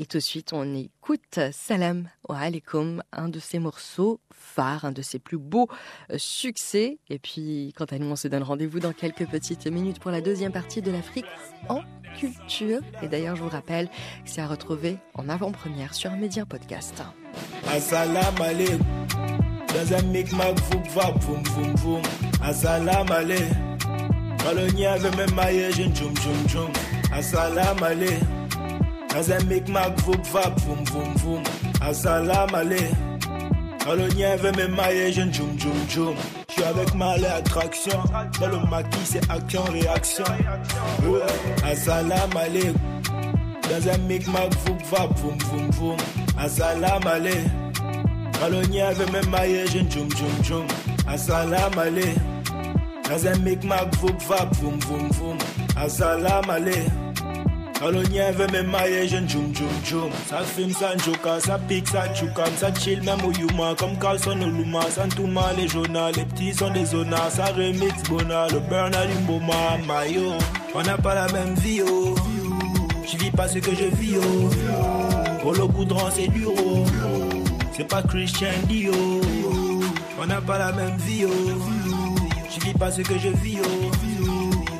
Et 0.00 0.06
tout 0.06 0.18
de 0.18 0.22
suite, 0.22 0.52
on 0.52 0.74
écoute 0.74 1.40
Salam 1.50 2.08
wa 2.28 2.38
alaikum, 2.38 3.02
un 3.12 3.28
de 3.28 3.40
ses 3.40 3.58
morceaux 3.58 4.20
phares, 4.32 4.84
un 4.84 4.92
de 4.92 5.02
ses 5.02 5.18
plus 5.18 5.38
beaux 5.38 5.68
euh, 6.12 6.18
succès. 6.18 6.98
Et 7.10 7.18
puis, 7.18 7.74
quant 7.76 7.84
à 7.86 7.98
nous, 7.98 8.06
on 8.06 8.14
se 8.14 8.28
donne 8.28 8.44
rendez-vous 8.44 8.78
dans 8.78 8.92
quelques 8.92 9.26
petites 9.26 9.66
minutes 9.66 9.98
pour 9.98 10.12
la 10.12 10.20
deuxième 10.20 10.52
partie 10.52 10.82
de 10.82 10.92
l'Afrique 10.92 11.26
en 11.68 11.80
culture. 12.16 12.80
Et 13.02 13.08
d'ailleurs, 13.08 13.34
je 13.34 13.42
vous 13.42 13.48
rappelle 13.48 13.88
que 13.88 13.92
c'est 14.26 14.40
à 14.40 14.46
retrouver 14.46 14.98
en 15.14 15.28
avant-première 15.28 15.94
sur 15.94 16.12
Média 16.12 16.46
Podcast. 16.46 17.02
Alaikum. 27.82 28.37
Dans 29.18 29.32
un 29.32 29.44
micmac, 29.46 29.98
vous 30.02 30.12
va, 30.32 30.48
boum, 30.50 30.84
boum, 30.92 31.12
boum. 31.24 31.42
Assalam 31.80 32.54
alaikum. 32.54 33.18
Colonia 33.84 34.36
veut 34.36 34.52
me 34.52 34.68
mailler, 34.68 35.12
je 35.12 35.22
jum, 35.22 35.58
jum, 35.58 35.72
jum. 35.88 36.14
Je 36.48 36.52
suis 36.52 36.62
avec 36.62 36.94
ma 36.94 37.14
attraction. 37.14 38.00
Dans 38.40 38.46
le 38.46 38.70
maquis, 38.70 39.00
c'est 39.02 39.28
action, 39.28 39.64
réaction. 39.72 40.22
Assalam 41.64 42.30
alaikum. 42.36 42.80
Dans 43.68 43.88
un 43.92 43.98
micmac, 44.06 44.54
vous 44.64 44.78
va, 44.88 45.08
boum, 45.08 45.36
boum, 45.50 45.70
boum. 45.70 45.96
Assalam 46.38 47.04
alaikum. 47.04 47.50
Colonia 48.40 48.92
veut 48.92 49.06
me 49.06 49.30
mailler, 49.32 49.66
je 49.66 49.78
jum, 49.78 50.08
jum, 50.16 50.44
jum. 50.44 50.66
Assalam. 51.08 51.72
Dans 53.08 53.26
un 53.26 53.38
boum, 54.60 55.08
boum. 55.18 55.38
Assalam. 55.76 57.07
Colonia 57.78 58.32
veut 58.32 58.48
me 58.48 58.62
mailler, 58.62 59.06
je 59.06 59.18
jum, 59.28 59.54
jum, 59.54 59.68
jum. 59.84 60.10
Ça 60.28 60.40
fume, 60.40 60.72
ça 60.72 60.96
joka, 60.96 61.38
ça 61.38 61.58
pique, 61.68 61.88
ça 61.88 62.12
choucam, 62.12 62.50
ça 62.56 62.74
chill, 62.74 63.00
même 63.02 63.24
au 63.24 63.30
Yuma, 63.30 63.74
comme 63.78 63.96
Carlson 63.98 64.40
ou 64.40 64.50
Luma, 64.50 64.80
Santouma, 64.90 65.52
les 65.56 65.68
Jonas, 65.68 66.10
les 66.16 66.24
petits 66.24 66.52
sont 66.54 66.70
des 66.70 66.86
zonas, 66.86 67.30
ça 67.30 67.46
remix 67.46 68.02
Bona, 68.08 68.48
le 68.48 68.74
à 68.74 69.06
Limboma, 69.06 69.78
Mayo. 69.86 70.32
On 70.74 70.82
n'a 70.82 70.98
pas 70.98 71.14
la 71.14 71.28
même 71.28 71.54
vie, 71.54 71.82
oh. 71.88 72.16
Je 73.06 73.16
vis 73.16 73.30
pas 73.30 73.46
ce 73.46 73.60
que 73.60 73.70
je 73.70 73.84
vis, 73.96 74.16
oh. 74.18 74.50
Pour 75.40 75.52
le 75.52 75.66
goudron, 75.68 76.10
c'est 76.12 76.28
dur, 76.28 76.50
oh. 76.58 76.84
C'est 77.76 77.86
pas 77.86 78.02
Christian 78.02 78.48
Dio. 78.64 78.92
On 80.20 80.26
n'a 80.26 80.40
pas 80.40 80.58
la 80.58 80.72
même 80.72 80.96
vie, 80.98 81.26
oh. 81.26 81.60
Je 82.50 82.66
vis 82.66 82.74
pas 82.74 82.90
ce 82.90 83.02
que 83.02 83.16
je 83.18 83.28
vis, 83.28 83.60
oh. 83.62 83.90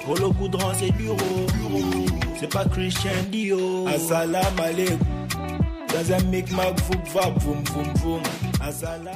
Pour 0.05 0.17
le 0.17 0.31
goudron, 0.31 0.73
c'est 0.77 0.91
dur, 0.91 1.15
oh. 1.17 2.08
C'est 2.39 2.53
pas 2.53 2.65
Christian 2.67 3.11
Dio. 3.33 3.87
Assalam 3.89 4.61
alaikum. 4.63 4.99
Assalam. 8.61 9.15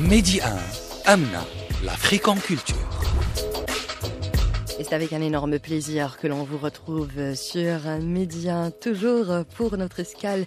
Midi 0.00 0.40
1, 0.42 1.10
Amna, 1.10 1.44
l'Afrique 1.84 2.28
en 2.28 2.34
culture. 2.34 2.81
Et 4.78 4.84
c'est 4.84 4.94
avec 4.94 5.12
un 5.12 5.20
énorme 5.20 5.58
plaisir 5.58 6.18
que 6.18 6.26
l'on 6.26 6.44
vous 6.44 6.56
retrouve 6.56 7.34
sur 7.34 7.78
Média, 8.00 8.70
toujours 8.70 9.44
pour 9.54 9.76
notre 9.76 10.00
escale 10.00 10.46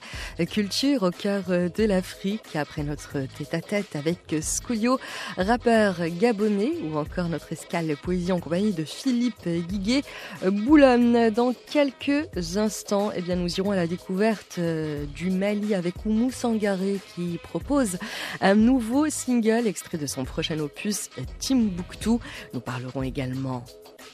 culture 0.49 1.03
au 1.03 1.11
cœur 1.11 1.43
de 1.47 1.83
l'Afrique, 1.83 2.55
après 2.55 2.83
notre 2.83 3.19
tête-à-tête 3.37 3.95
avec 3.95 4.35
Scoulio, 4.41 4.99
rappeur 5.37 5.97
gabonais, 6.19 6.73
ou 6.83 6.97
encore 6.97 7.29
notre 7.29 7.53
escale 7.53 7.95
poésie 7.95 8.31
en 8.31 8.39
compagnie 8.39 8.73
de 8.73 8.83
Philippe 8.83 9.47
Guiguet 9.47 10.03
Boulogne. 10.43 11.29
Dans 11.29 11.53
quelques 11.71 12.57
instants, 12.57 13.11
eh 13.15 13.21
bien, 13.21 13.35
nous 13.35 13.55
irons 13.57 13.71
à 13.71 13.75
la 13.75 13.87
découverte 13.87 14.59
du 14.59 15.29
Mali 15.29 15.75
avec 15.75 16.05
Oumou 16.05 16.31
Sangaré 16.31 16.99
qui 17.15 17.39
propose 17.41 17.99
un 18.41 18.55
nouveau 18.55 19.09
single 19.09 19.67
extrait 19.67 19.99
de 19.99 20.07
son 20.07 20.25
prochain 20.25 20.57
opus 20.59 21.09
Timbuktu. 21.39 22.17
Nous 22.53 22.59
parlerons 22.59 23.03
également 23.03 23.63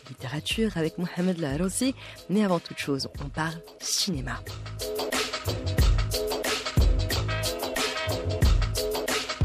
littérature 0.10 0.77
avec 0.77 0.97
Mohamed 0.97 1.39
Larosi, 1.39 1.95
mais 2.30 2.43
avant 2.43 2.60
toute 2.60 2.77
chose, 2.77 3.08
on 3.23 3.30
parle 3.30 3.62
cinéma. 3.80 4.39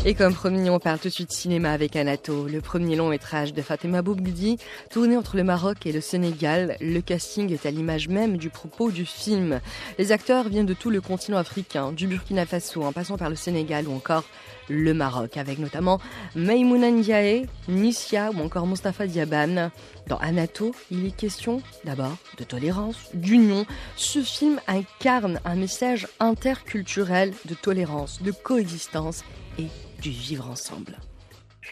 Et 0.08 0.14
comme 0.14 0.34
promis, 0.34 0.70
on 0.70 0.78
parle 0.78 1.00
tout 1.00 1.08
de 1.08 1.12
suite 1.12 1.32
cinéma 1.32 1.72
avec 1.72 1.96
Anato, 1.96 2.46
le 2.46 2.60
premier 2.60 2.94
long 2.94 3.08
métrage 3.08 3.52
de 3.52 3.60
Fatima 3.60 4.02
Boubgdi, 4.02 4.56
tourné 4.88 5.16
entre 5.16 5.36
le 5.36 5.42
Maroc 5.42 5.84
et 5.84 5.90
le 5.90 6.00
Sénégal. 6.00 6.76
Le 6.80 7.00
casting 7.00 7.52
est 7.52 7.66
à 7.66 7.72
l'image 7.72 8.06
même 8.06 8.36
du 8.36 8.48
propos 8.48 8.92
du 8.92 9.04
film. 9.04 9.60
Les 9.98 10.12
acteurs 10.12 10.48
viennent 10.48 10.64
de 10.64 10.74
tout 10.74 10.90
le 10.90 11.00
continent 11.00 11.38
africain, 11.38 11.90
du 11.90 12.06
Burkina 12.06 12.46
Faso 12.46 12.84
en 12.84 12.92
passant 12.92 13.18
par 13.18 13.30
le 13.30 13.34
Sénégal 13.34 13.88
ou 13.88 13.96
encore 13.96 14.22
le 14.68 14.94
Maroc, 14.94 15.36
avec 15.38 15.58
notamment 15.58 16.00
Maïmouna 16.36 16.92
Ndiaye, 16.92 17.48
Nissia 17.66 18.30
ou 18.30 18.38
encore 18.42 18.68
Mustafa 18.68 19.08
Diaban. 19.08 19.72
Dans 20.06 20.18
Anato, 20.18 20.72
il 20.92 21.04
est 21.04 21.16
question 21.16 21.62
d'abord 21.82 22.16
de 22.38 22.44
tolérance, 22.44 22.96
d'union. 23.12 23.66
Ce 23.96 24.20
film 24.20 24.60
incarne 24.68 25.40
un 25.44 25.56
message 25.56 26.06
interculturel 26.20 27.32
de 27.46 27.54
tolérance, 27.54 28.22
de 28.22 28.30
coexistence 28.30 29.24
et 29.58 29.66
du 30.10 30.20
vivre 30.28 30.48
ensemble. 30.48 30.94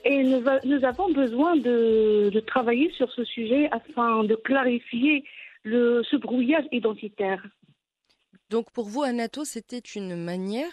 Et 0.05 0.23
nous, 0.25 0.85
avons 0.85 1.13
besoin 1.13 1.57
de, 1.57 2.31
de 2.33 2.41
travailler 2.41 2.91
sur 2.93 3.11
ce 3.13 3.25
sujet 3.25 3.69
afin 3.71 4.25
de 4.25 4.35
clarifier 4.35 5.25
le, 5.63 6.03
ce 6.11 6.17
brouillage 6.17 6.65
identitaire. 6.73 7.43
Donc 8.51 8.71
pour 8.73 8.87
vous, 8.87 9.03
Anato, 9.03 9.45
c'était 9.45 9.79
une 9.79 10.17
manière, 10.17 10.73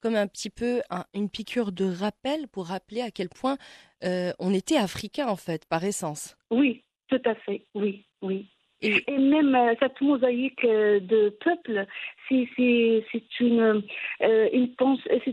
comme 0.00 0.16
un 0.16 0.26
petit 0.26 0.50
peu 0.50 0.82
un- 0.90 1.06
une 1.14 1.30
piqûre 1.30 1.72
de 1.72 1.86
rappel 1.86 2.46
pour 2.48 2.66
rappeler 2.66 3.00
à 3.00 3.10
quel 3.10 3.28
point 3.30 3.56
euh, 4.04 4.32
on 4.38 4.52
était 4.52 4.76
africain 4.76 5.26
en 5.28 5.36
fait, 5.36 5.64
par 5.66 5.82
essence. 5.84 6.36
Oui, 6.50 6.84
tout 7.08 7.22
à 7.24 7.34
fait, 7.34 7.64
oui, 7.74 8.04
oui. 8.22 8.48
Et- 8.80 9.02
Et 9.08 9.18
même 9.18 9.54
euh, 9.56 9.74
cette 9.80 10.00
mosaïque 10.00 10.64
euh, 10.64 11.00
de 11.00 11.30
peuples, 11.44 11.86
c'est 12.28 13.40
une, 13.40 13.82
euh, 14.22 14.48
une 14.52 14.68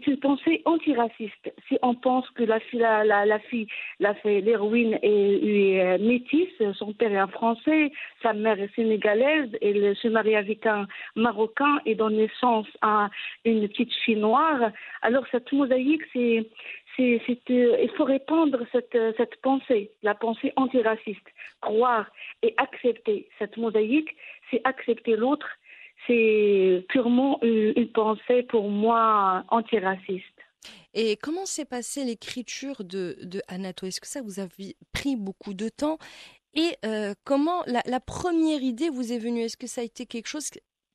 une 0.08 0.17
pensée 0.17 0.62
antiraciste. 0.65 1.53
Si 1.67 1.77
on 1.81 1.95
pense 1.95 2.29
que 2.31 2.43
la 2.43 2.60
la, 2.73 3.25
la, 3.25 3.39
fille, 3.39 3.67
la 3.99 4.13
fille- 4.15 4.41
l'héroïne 4.41 4.97
est, 5.01 5.10
est, 5.10 5.81
euh, 5.81 5.97
métisse, 5.99 6.58
son 6.73 6.93
père 6.93 7.12
est 7.12 7.17
un 7.17 7.27
Français, 7.27 7.91
sa 8.21 8.34
mère 8.34 8.60
est 8.60 8.73
sénégalaise, 8.75 9.49
elle 9.62 9.95
se 9.95 10.08
marie 10.08 10.36
avec 10.36 10.65
un 10.65 10.88
Marocain 11.15 11.79
et 11.86 11.95
donne 11.95 12.17
naissance 12.17 12.67
à 12.81 13.10
une 13.43 13.67
petite 13.67 13.93
fille 14.03 14.15
noire. 14.15 14.71
Alors 15.01 15.25
cette 15.31 15.51
mosaïque, 15.51 16.03
c'est 16.13 16.45
c'est, 16.95 17.21
c'est, 17.25 17.51
euh, 17.51 17.77
il 17.84 17.89
faut 17.97 18.05
répandre 18.05 18.60
cette, 18.71 18.95
euh, 18.95 19.12
cette 19.17 19.36
pensée, 19.41 19.91
la 20.01 20.15
pensée 20.15 20.53
antiraciste. 20.55 21.27
Croire 21.62 22.08
et 22.41 22.53
accepter 22.58 23.27
cette 23.38 23.58
mosaïque, 23.58 24.15
c'est 24.49 24.62
accepter 24.63 25.15
l'autre, 25.17 25.49
c'est 26.08 26.86
purement 26.89 27.39
une, 27.41 27.89
pensée 27.94 28.44
pour 28.44 28.70
moi 28.70 29.44
antiraciste. 29.50 30.24
Et 30.94 31.18
comment 31.18 31.46
s'est 31.46 31.65
passée 31.65 32.04
l'écriture 32.04 32.84
de, 32.84 33.18
de 33.22 33.41
Anato 33.48 33.86
Est-ce 33.86 34.02
que 34.02 34.08
ça 34.08 34.22
vous 34.22 34.39
a 34.39 34.48
pris 34.94 35.15
beaucoup 35.15 35.54
de 35.54 35.70
temps? 35.70 35.98
Et 36.54 36.78
euh, 36.86 37.13
comment 37.26 37.63
la, 37.68 37.82
la 37.86 38.00
première 38.00 38.62
idée 38.62 38.89
vous 38.89 39.12
est 39.12 39.20
venue? 39.20 39.41
Est-ce 39.41 39.58
que 39.58 39.68
ça 39.68 39.82
a 39.82 39.84
été 39.84 40.06
quelque 40.06 40.28
chose, 40.28 40.50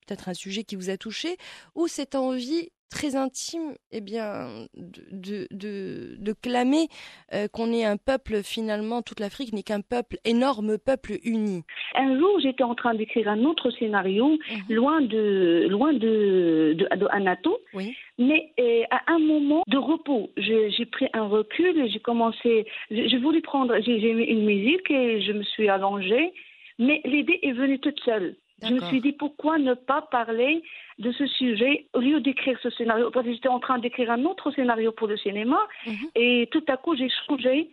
peut-être 0.07 0.29
un 0.29 0.35
sujet 0.35 0.65
qui 0.65 0.75
vous 0.75 0.91
a 0.91 0.97
touché, 0.97 1.37
ou 1.75 1.87
cette 1.87 2.15
envie 2.15 2.71
très 2.91 3.17
intime, 3.17 3.75
eh 3.93 4.01
bien, 4.01 4.67
de, 4.77 5.47
de, 5.51 6.17
de, 6.19 6.33
clamer 6.33 6.89
euh, 7.33 7.47
qu'on 7.49 7.73
est 7.73 7.85
un 7.85 7.97
peuple 7.97 8.43
finalement, 8.43 9.01
toute 9.03 9.21
l'Afrique 9.21 9.53
n'est 9.53 9.63
qu'un 9.63 9.81
peuple, 9.81 10.17
énorme 10.25 10.77
peuple 10.79 11.13
uni. 11.25 11.63
Un 11.95 12.19
jour, 12.19 12.39
j'étais 12.41 12.65
en 12.65 12.75
train 12.75 12.95
d'écrire 12.95 13.29
un 13.29 13.45
autre 13.45 13.71
scénario, 13.71 14.31
Mhm. 14.51 14.75
loin 14.77 15.01
de, 15.01 15.67
loin 15.71 15.93
de, 15.93 16.75
de, 16.77 16.89
de 16.97 17.07
Anato, 17.11 17.59
Oui. 17.75 17.95
mais 18.19 18.53
euh, 18.59 18.83
à 18.91 19.01
un 19.13 19.19
moment 19.19 19.63
de 19.69 19.79
repos, 19.79 20.31
j'ai 20.37 20.87
pris 20.87 21.07
un 21.13 21.27
recul 21.27 21.79
et 21.79 21.89
j'ai 21.89 22.01
commencé, 22.01 22.67
je, 22.91 23.09
je 23.09 23.17
voulais 23.19 23.41
prendre, 23.41 23.75
j'ai 23.81 24.13
mis 24.13 24.25
une 24.25 24.45
musique 24.45 24.91
et 24.91 25.23
je 25.23 25.33
me 25.33 25.43
suis 25.45 25.69
allongée, 25.69 26.33
mais 26.79 27.01
l'idée 27.05 27.39
est 27.43 27.53
venue 27.53 27.79
toute 27.79 28.01
seule. 28.01 28.37
Je 28.63 28.75
me 28.75 28.81
suis 28.89 29.01
dit 29.01 29.13
pourquoi 29.13 29.59
ne 29.59 29.75
pas 29.75 30.03
parler 30.03 30.63
de 30.99 31.13
ce 31.13 31.27
sujet 31.27 31.87
au 31.95 32.01
lieu 32.01 32.21
d'écrire 32.21 32.59
ce 32.63 32.71
scénario? 32.71 33.11
Parce 33.11 33.27
que 33.27 33.33
j'étais 33.33 33.49
en 33.49 33.61
train 33.61 33.79
d'écrire 33.79 34.11
un 34.11 34.25
autre 34.25 34.51
scénario 34.53 34.93
pour 34.93 35.07
le 35.09 35.17
cinéma 35.17 35.59
Mhm. 35.87 35.95
et 36.15 36.49
tout 36.53 36.65
à 36.69 36.77
coup 36.77 36.95
j'ai 36.97 37.09
changé. 37.27 37.71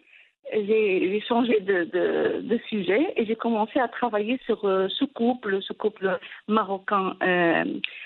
J'ai 0.54 1.22
changé 1.28 1.60
de, 1.60 1.84
de, 1.84 2.40
de 2.42 2.58
sujet 2.70 3.12
et 3.18 3.26
j'ai 3.26 3.36
commencé 3.36 3.80
à 3.82 3.90
travailler 3.90 4.40
sur 4.46 4.64
euh, 4.64 4.88
ce 4.88 5.04
couple, 5.04 5.62
ce 5.62 5.74
couple 5.74 6.18
marocain 6.48 7.18
euh, 7.22 7.66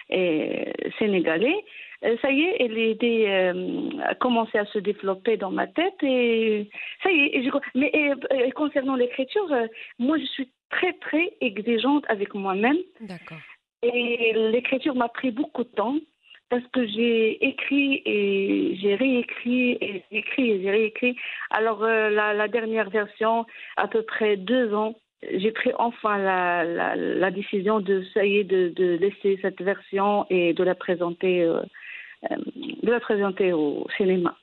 et 0.10 0.74
sénégalais. 0.98 1.54
Euh, 2.04 2.16
ça 2.20 2.32
y 2.32 2.42
est, 2.42 2.56
elle 2.62 4.02
a 4.02 4.16
commencé 4.16 4.58
à 4.58 4.66
se 4.66 4.80
développer 4.80 5.38
dans 5.38 5.52
ma 5.52 5.68
tête 5.68 6.02
et 6.02 6.68
ça 7.04 7.12
y 7.12 7.20
est. 7.26 7.36
et 7.38 7.44
je- 7.44 7.52
mais 7.76 7.92
et, 7.94 8.52
concernant 8.54 8.96
l'écriture, 8.96 9.48
moi 10.00 10.18
je 10.18 10.26
suis 10.26 10.50
très 10.72 10.94
très 10.94 11.34
exigeante 11.42 12.06
avec 12.08 12.34
moi-même 12.34 12.78
D'accord. 13.02 13.38
et 13.84 14.34
l'écriture 14.52 14.96
m'a 14.96 15.10
pris 15.10 15.32
beaucoup 15.32 15.64
de 15.64 15.70
temps 15.70 15.96
parce 16.52 16.68
que 16.74 16.86
j'ai 16.86 17.44
écrit 17.46 18.02
et 18.06 18.78
j'ai 18.82 18.96
réécrit 18.96 19.78
et 19.80 20.04
j'ai 20.12 20.18
écrit 20.18 20.52
et 20.52 20.62
j'ai 20.62 20.70
réécrit. 20.70 21.16
Alors 21.50 21.82
euh, 21.84 22.10
la, 22.10 22.34
la 22.34 22.48
dernière 22.50 22.90
version, 22.90 23.46
à 23.78 23.88
peu 23.88 24.02
près 24.04 24.36
deux 24.36 24.74
ans, 24.74 24.96
j'ai 25.34 25.52
pris 25.52 25.72
enfin 25.80 26.18
la, 26.18 26.66
la, 26.66 26.96
la 26.98 27.32
décision 27.32 27.80
de 27.80 28.04
ça 28.14 28.26
y 28.26 28.38
est 28.40 28.44
de, 28.44 28.70
de 28.76 28.98
laisser 28.98 29.40
cette 29.42 29.62
version 29.62 30.26
et 30.30 30.54
de 30.54 30.64
la 30.64 30.76
présenter 30.76 31.42
euh, 31.42 31.62
euh, 32.30 32.36
de 32.84 32.92
la 32.92 33.00
présenter 33.00 33.54
au 33.54 33.88
cinéma. 33.96 34.36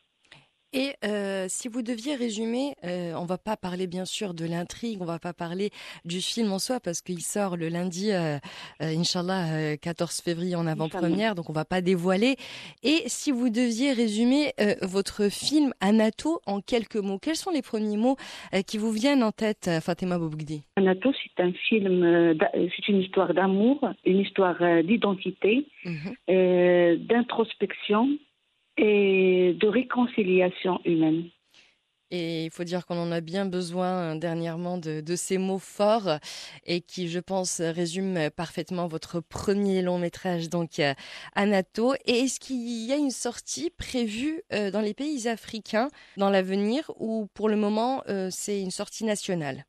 Et 0.74 0.92
euh, 1.02 1.46
si 1.48 1.68
vous 1.68 1.81
deviez 1.81 2.14
résumer, 2.14 2.74
euh, 2.85 3.14
on 3.16 3.24
va 3.24 3.38
pas 3.38 3.57
parler 3.57 3.87
bien 3.87 4.04
sûr 4.04 4.35
de 4.35 4.44
l'intrigue, 4.44 4.98
on 5.00 5.07
va 5.07 5.18
pas 5.18 5.33
parler 5.33 5.70
du 6.04 6.20
film 6.20 6.52
en 6.52 6.59
soi 6.59 6.78
parce 6.78 7.00
qu'il 7.00 7.20
sort 7.22 7.57
le 7.57 7.68
lundi, 7.70 8.12
euh, 8.12 8.37
euh, 8.83 8.98
Inch'Allah, 8.98 9.46
euh, 9.54 9.76
14 9.81 10.20
février 10.20 10.57
en 10.57 10.66
avant-première, 10.66 11.35
donc 11.35 11.48
on 11.48 11.54
va 11.54 11.64
pas 11.64 11.81
dévoiler. 11.81 12.37
Et 12.83 13.02
si 13.07 13.31
vous 13.33 13.48
deviez 13.48 13.92
résumer 13.94 14.52
euh, 14.61 14.74
votre 14.83 15.31
film 15.31 15.72
Anato 15.81 16.40
en 16.46 16.61
quelques 16.61 16.96
mots, 16.96 17.18
quels 17.18 17.37
sont 17.37 17.50
les 17.50 17.62
premiers 17.62 17.96
mots 17.96 18.16
euh, 18.54 18.61
qui 18.61 18.76
vous 18.76 18.92
viennent 18.92 19.22
en 19.22 19.33
tête, 19.33 19.68
euh, 19.68 19.81
Fatima 19.81 20.18
Boubgdi 20.18 20.64
Anato, 20.76 21.12
c'est 21.14 21.42
un 21.42 21.52
film, 21.52 22.02
euh, 22.02 22.35
c'est 22.76 22.88
une 22.88 23.00
histoire 23.00 23.33
d'amour, 23.33 23.88
une 24.04 24.18
histoire 24.18 24.57
euh, 24.61 24.83
d'identité, 24.83 25.66
Mhm. 25.87 26.14
euh, 26.28 26.96
d'introspection 26.98 28.09
et 28.78 29.56
de 29.60 29.68
réconciliation 29.68 30.80
humaine. 30.84 31.24
Et 32.10 32.46
il 32.46 32.50
faut 32.50 32.64
dire 32.64 32.86
qu'on 32.86 32.96
en 32.96 33.12
a 33.12 33.20
bien 33.20 33.44
besoin 33.44 34.14
euh, 34.14 34.18
dernièrement 34.18 34.78
de, 34.78 35.02
de 35.02 35.16
ces 35.16 35.36
mots 35.36 35.58
forts 35.58 36.18
et 36.64 36.80
qui, 36.80 37.08
je 37.08 37.18
pense, 37.20 37.60
résument 37.60 38.30
parfaitement 38.30 38.86
votre 38.86 39.20
premier 39.20 39.82
long 39.82 39.98
métrage, 39.98 40.48
donc 40.48 40.78
euh, 40.78 40.94
Anato. 41.34 41.94
Et 42.06 42.20
est-ce 42.20 42.40
qu'il 42.40 42.86
y 42.86 42.92
a 42.92 42.96
une 42.96 43.10
sortie 43.10 43.70
prévue 43.70 44.42
euh, 44.54 44.70
dans 44.70 44.80
les 44.80 44.94
pays 44.94 45.28
africains 45.28 45.90
dans 46.16 46.30
l'avenir 46.30 46.90
ou 46.96 47.28
pour 47.34 47.48
le 47.50 47.56
moment 47.56 48.02
euh, 48.08 48.28
c'est 48.30 48.62
une 48.62 48.70
sortie 48.70 49.04
nationale? 49.04 49.66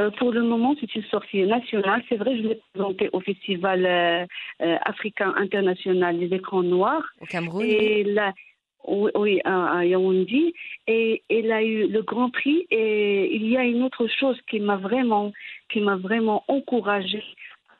Euh, 0.00 0.10
pour 0.10 0.32
le 0.32 0.42
moment, 0.42 0.74
c'est 0.80 0.94
une 0.94 1.04
sortie 1.04 1.42
nationale. 1.42 2.02
C'est 2.08 2.16
vrai, 2.16 2.36
je 2.36 2.42
l'ai 2.42 2.60
présenté 2.72 3.10
au 3.12 3.20
Festival 3.20 3.84
euh, 3.84 4.24
euh, 4.62 4.76
africain 4.82 5.34
international 5.36 6.18
des 6.18 6.34
écrans 6.34 6.62
noirs. 6.62 7.04
au 7.20 7.26
Cameroun 7.26 7.64
Et 7.66 8.06
oui, 8.88 9.10
oui, 9.14 9.40
à, 9.44 9.84
Yaoundé. 9.84 10.54
Et 10.86 11.22
elle 11.28 11.52
a 11.52 11.62
eu 11.62 11.86
le 11.86 12.02
grand 12.02 12.30
prix. 12.30 12.66
Et 12.70 13.34
il 13.34 13.46
y 13.48 13.58
a 13.58 13.64
une 13.64 13.82
autre 13.82 14.06
chose 14.06 14.38
qui 14.48 14.58
m'a 14.58 14.76
vraiment, 14.76 15.32
qui 15.70 15.80
m'a 15.80 15.96
vraiment 15.96 16.44
encouragée 16.48 17.24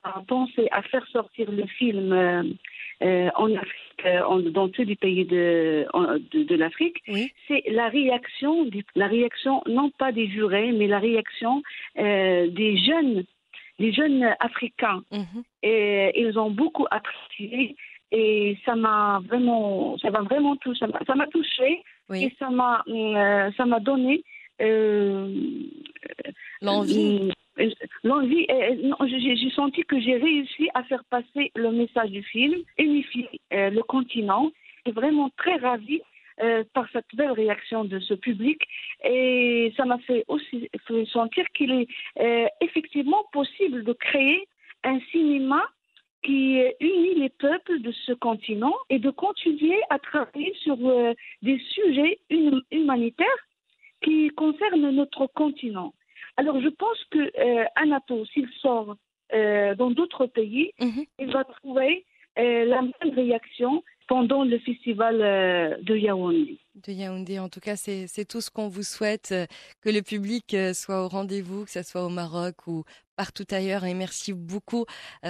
à 0.02 0.22
penser 0.26 0.68
à 0.72 0.82
faire 0.82 1.06
sortir 1.08 1.50
le 1.50 1.66
film 1.66 2.54
en 3.02 3.54
Afrique, 3.56 4.04
euh, 4.04 4.22
en- 4.24 4.40
dans 4.40 4.68
tous 4.68 4.82
les 4.84 4.96
pays 4.96 5.24
de, 5.24 5.86
en- 5.94 6.18
de, 6.32 6.42
de 6.44 6.54
l'Afrique. 6.54 6.98
Oui. 7.08 7.32
C'est 7.48 7.62
la 7.70 7.88
réaction, 7.88 8.66
la 8.94 9.06
réaction 9.06 9.62
non 9.66 9.90
pas 9.90 10.12
des 10.12 10.28
jurés, 10.28 10.72
mais 10.72 10.86
la 10.86 10.98
réaction 10.98 11.62
euh, 11.98 12.48
des 12.48 12.76
jeunes, 12.78 13.24
des 13.78 13.92
jeunes 13.92 14.24
africains 14.40 15.02
Mhm. 15.12 15.42
et 15.62 16.12
ils 16.20 16.38
ont 16.38 16.50
beaucoup 16.50 16.86
apprécié 16.90 17.76
et 18.12 18.58
ça 18.64 18.74
m'a 18.76 19.20
vraiment 19.28 19.96
ça 19.98 20.10
m'a 20.10 20.22
vraiment 20.22 20.56
touché 20.56 20.80
ça 20.80 20.86
m'a- 20.88 21.00
ça 21.06 21.14
m'a 21.14 21.26
touché 21.28 21.82
Oui. 22.10 22.24
et 22.24 22.34
ça 22.38 22.50
m'a 22.50 22.82
euh, 22.88 23.50
ça 23.56 23.64
m'a 23.66 23.80
donné 23.80 24.22
euh, 24.60 25.28
L'envie 26.60 27.30
euh, 27.30 27.32
l'envie 28.04 28.46
euh, 28.50 28.74
non, 28.82 28.96
j'ai 29.06 29.50
senti 29.50 29.82
que 29.82 30.00
j'ai 30.00 30.16
réussi 30.16 30.68
à 30.74 30.82
faire 30.84 31.04
passer 31.04 31.52
le 31.54 31.70
message 31.70 32.10
du 32.10 32.22
film 32.22 32.60
unifier 32.78 33.28
euh, 33.52 33.70
le 33.70 33.82
continent 33.82 34.50
et 34.86 34.92
vraiment 34.92 35.30
très 35.36 35.56
ravie 35.56 36.02
euh, 36.42 36.64
par 36.72 36.88
cette 36.92 37.14
belle 37.14 37.32
réaction 37.32 37.84
de 37.84 37.98
ce 38.00 38.14
public 38.14 38.60
et 39.04 39.72
ça 39.76 39.84
m'a 39.84 39.98
fait 39.98 40.24
aussi 40.28 40.68
fait 40.86 41.04
sentir 41.06 41.44
qu'il 41.54 41.70
est 41.70 41.88
euh, 42.18 42.46
effectivement 42.60 43.24
possible 43.32 43.84
de 43.84 43.92
créer 43.92 44.46
un 44.84 44.98
cinéma 45.12 45.62
qui 46.22 46.60
euh, 46.60 46.70
unit 46.80 47.14
les 47.16 47.28
peuples 47.30 47.80
de 47.80 47.92
ce 47.92 48.12
continent 48.12 48.74
et 48.88 48.98
de 48.98 49.10
continuer 49.10 49.80
à 49.90 49.98
travailler 49.98 50.54
sur 50.62 50.76
euh, 50.82 51.14
des 51.42 51.58
sujets 51.74 52.18
hum- 52.30 52.62
humanitaires 52.70 53.26
qui 54.02 54.30
concernent 54.30 54.90
notre 54.90 55.26
continent. 55.26 55.92
Alors 56.36 56.60
je 56.60 56.68
pense 56.68 56.98
que 57.10 57.18
euh, 57.18 57.64
Anato, 57.76 58.24
s'il 58.26 58.48
sort 58.60 58.96
euh, 59.34 59.74
dans 59.74 59.90
d'autres 59.90 60.26
pays, 60.26 60.72
Mhm. 60.80 61.04
il 61.18 61.30
va 61.32 61.44
trouver 61.44 62.04
euh, 62.38 62.64
la 62.64 62.82
même 62.82 63.14
réaction 63.14 63.82
pendant 64.08 64.42
le 64.44 64.58
festival 64.58 65.18
de 65.82 65.96
Yaoundé. 65.96 66.58
de 66.74 66.92
Yaoundé. 66.92 67.38
En 67.38 67.48
tout 67.48 67.60
cas, 67.60 67.76
c'est 67.76 68.24
tout 68.28 68.40
ce 68.40 68.50
qu'on 68.50 68.66
vous 68.68 68.82
souhaite, 68.82 69.32
que 69.82 69.88
le 69.90 70.02
public 70.02 70.56
soit 70.74 71.04
au 71.04 71.08
rendez-vous, 71.08 71.64
que 71.64 71.70
ce 71.70 71.82
soit 71.84 72.04
au 72.04 72.08
Maroc 72.08 72.66
ou 72.66 72.82
partout 73.16 73.44
ailleurs. 73.52 73.84
Et 73.84 73.94
merci 73.94 74.32
beaucoup, 74.32 74.84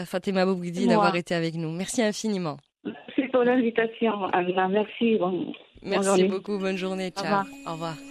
Fatima 0.06 0.46
Boubgdi, 0.46 0.86
Moi. 0.86 0.94
d'avoir 0.94 1.14
été 1.16 1.34
avec 1.34 1.56
nous. 1.56 1.70
Merci 1.70 2.00
infiniment. 2.02 2.56
Merci 2.84 3.30
pour 3.30 3.42
l'invitation, 3.44 4.24
Anna. 4.32 4.68
Merci. 4.68 5.16
Bon, 5.18 5.52
Merci 5.82 6.24
beaucoup. 6.24 6.58
Bonne 6.58 6.78
journée. 6.78 7.08
Au 7.14 7.20
Ciao. 7.20 7.24
revoir. 7.24 7.46
Au 7.66 7.72
revoir. 7.72 8.09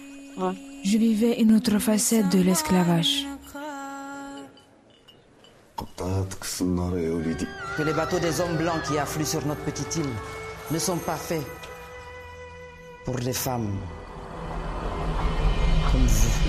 Je 0.84 0.98
vivais 0.98 1.40
une 1.40 1.54
autre 1.54 1.78
facette 1.78 2.28
de 2.30 2.40
l'esclavage. 2.40 3.26
que 7.76 7.82
les 7.82 7.92
bateaux 7.92 8.18
des 8.18 8.40
hommes 8.40 8.56
blancs 8.56 8.82
qui 8.86 8.98
affluent 8.98 9.24
sur 9.24 9.46
notre 9.46 9.62
petite 9.64 9.96
île 9.96 10.14
ne 10.70 10.78
sont 10.78 10.98
pas 10.98 11.16
faits 11.16 11.42
pour 13.04 13.16
des 13.16 13.32
femmes 13.32 13.70
comme 15.90 16.06
vous. 16.06 16.40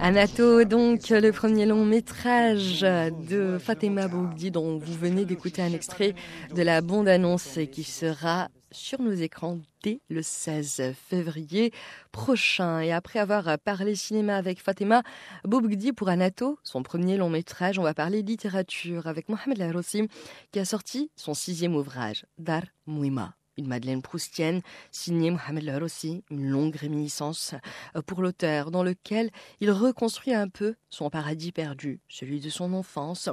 Anato, 0.00 0.64
donc, 0.64 1.08
le 1.10 1.30
premier 1.30 1.66
long 1.66 1.84
métrage 1.84 2.82
de 2.82 3.58
Fatima 3.58 4.08
Bougdi, 4.08 4.50
dont 4.50 4.78
vous 4.78 4.94
venez 4.94 5.24
d'écouter 5.24 5.62
un 5.62 5.72
extrait 5.72 6.14
de 6.54 6.62
la 6.62 6.80
bande-annonce 6.80 7.58
qui 7.72 7.84
sera 7.84 8.48
sur 8.74 9.00
nos 9.00 9.12
écrans 9.12 9.60
dès 9.82 10.00
le 10.08 10.22
16 10.22 10.94
février 11.08 11.72
prochain. 12.12 12.80
Et 12.80 12.92
après 12.92 13.18
avoir 13.18 13.58
parlé 13.58 13.94
cinéma 13.94 14.36
avec 14.36 14.60
Fatima 14.60 15.02
Bougdi 15.44 15.92
pour 15.92 16.08
Anato, 16.08 16.58
son 16.62 16.82
premier 16.82 17.16
long 17.16 17.30
métrage, 17.30 17.78
on 17.78 17.82
va 17.82 17.94
parler 17.94 18.22
littérature 18.22 19.06
avec 19.06 19.28
Mohamed 19.28 19.58
Larossi, 19.58 20.08
qui 20.52 20.58
a 20.58 20.64
sorti 20.64 21.10
son 21.16 21.34
sixième 21.34 21.76
ouvrage, 21.76 22.26
Dar 22.38 22.62
Mouima. 22.86 23.34
Une 23.56 23.68
Madeleine 23.68 24.02
proustienne 24.02 24.62
signée 24.90 25.30
Mohamed 25.30 25.62
Larossi, 25.62 26.24
une 26.30 26.48
longue 26.50 26.74
réminiscence 26.74 27.54
euh, 27.96 28.02
pour 28.02 28.20
l'auteur, 28.20 28.70
dans 28.70 28.82
lequel 28.82 29.30
il 29.60 29.70
reconstruit 29.70 30.34
un 30.34 30.48
peu 30.48 30.74
son 30.90 31.08
paradis 31.10 31.52
perdu, 31.52 32.00
celui 32.08 32.40
de 32.40 32.48
son 32.50 32.72
enfance, 32.74 33.28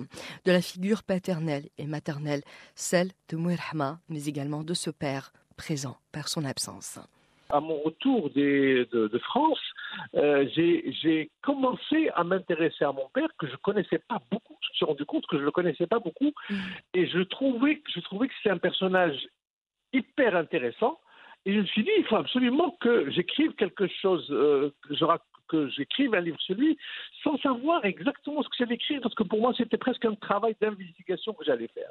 de 0.46 0.52
la 0.52 0.62
figure 0.62 1.04
paternelle 1.04 1.70
et 1.78 1.86
maternelle, 1.88 2.42
celle 2.76 3.10
de 3.30 3.38
Mouirhama, 3.38 4.00
mais 4.10 4.26
également 4.26 4.64
de 4.64 4.74
ce 4.76 4.90
père 4.92 5.32
présent 5.58 5.98
par 6.12 6.28
son 6.28 6.46
absence. 6.46 7.00
à 7.54 7.60
mon 7.60 7.82
retour 7.82 8.30
des- 8.30 8.86
de, 8.94 9.08
de 9.10 9.20
France, 9.20 9.60
euh, 10.16 10.48
j'ai 10.56 11.30
commencé 11.42 12.10
à 12.16 12.24
m'intéresser 12.24 12.86
à 12.86 12.94
mon 12.94 13.10
père 13.14 13.28
que 13.38 13.46
je 13.46 13.56
connaissais 13.58 14.00
pas 14.08 14.22
beaucoup. 14.32 14.56
Je 14.62 14.70
me 14.70 14.74
suis 14.76 14.86
rendu 14.86 15.04
compte 15.06 15.26
que 15.28 15.38
je 15.38 15.44
le 15.44 15.52
connaissais 15.52 15.86
pas 15.86 16.00
beaucoup 16.00 16.32
et 16.94 17.08
je 17.08 17.20
trouvais, 17.24 17.82
je 17.94 18.00
trouvais 18.00 18.30
que 18.30 18.34
c'était 18.38 18.52
un 18.56 18.58
personnage 18.58 19.18
hyper 19.94 20.36
intéressant. 20.36 21.00
Et 21.46 21.54
je 21.54 21.60
me 21.60 21.66
suis 21.66 21.84
dit, 21.84 21.90
il 21.98 22.06
faut 22.06 22.18
absolument 22.18 22.78
que 22.80 23.10
j'écrive 23.10 23.54
quelque 23.54 23.88
chose, 23.88 24.28
euh, 24.30 24.72
que 25.48 25.68
j'écrive 25.70 26.14
un 26.14 26.22
livre 26.22 26.40
sur 26.40 26.56
lui, 26.56 26.78
sans 27.24 27.36
savoir 27.40 27.84
exactement 27.84 28.44
ce 28.44 28.48
que 28.48 28.56
j'allais 28.60 28.76
écrire, 28.76 29.02
parce 29.02 29.16
que 29.16 29.24
pour 29.24 29.42
moi, 29.42 29.52
c'était 29.58 29.78
presque 29.78 30.06
un 30.06 30.14
travail 30.16 30.56
d'investigation 30.62 31.34
que 31.34 31.44
j'allais 31.44 31.68
faire. 31.70 31.90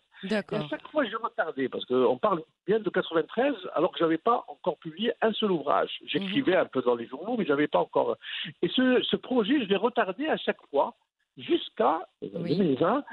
Et 0.53 0.57
à 0.65 0.69
chaque 0.69 0.87
fois, 0.89 1.05
je 1.05 1.17
retardais, 1.17 1.69
parce 1.69 1.85
qu'on 1.85 2.17
parle 2.17 2.43
bien 2.67 2.79
de 2.79 2.89
93, 2.89 3.55
alors 3.75 3.91
que 3.93 3.99
je 3.99 4.05
n'avais 4.05 4.19
pas 4.19 4.45
encore 4.49 4.79
publié 4.79 5.13
un 5.21 5.33
seul 5.33 5.51
ouvrage. 5.51 5.91
J'écrivais 6.07 6.57
un 6.57 6.65
peu 6.67 6.81
dans 6.81 6.95
les 6.95 7.07
journaux, 7.07 7.37
mais 7.37 7.45
je 7.45 7.51
n'avais 7.51 7.67
pas 7.69 7.81
encore. 7.81 8.17
Et 8.63 8.69
ce, 8.69 9.03
ce 9.03 9.17
projet, 9.17 9.61
je 9.61 9.69
l'ai 9.69 9.77
retardé 9.77 10.29
à 10.29 10.37
chaque 10.37 10.65
fois. 10.71 10.95
jusqu'à 11.37 12.01
2020, 12.23 13.05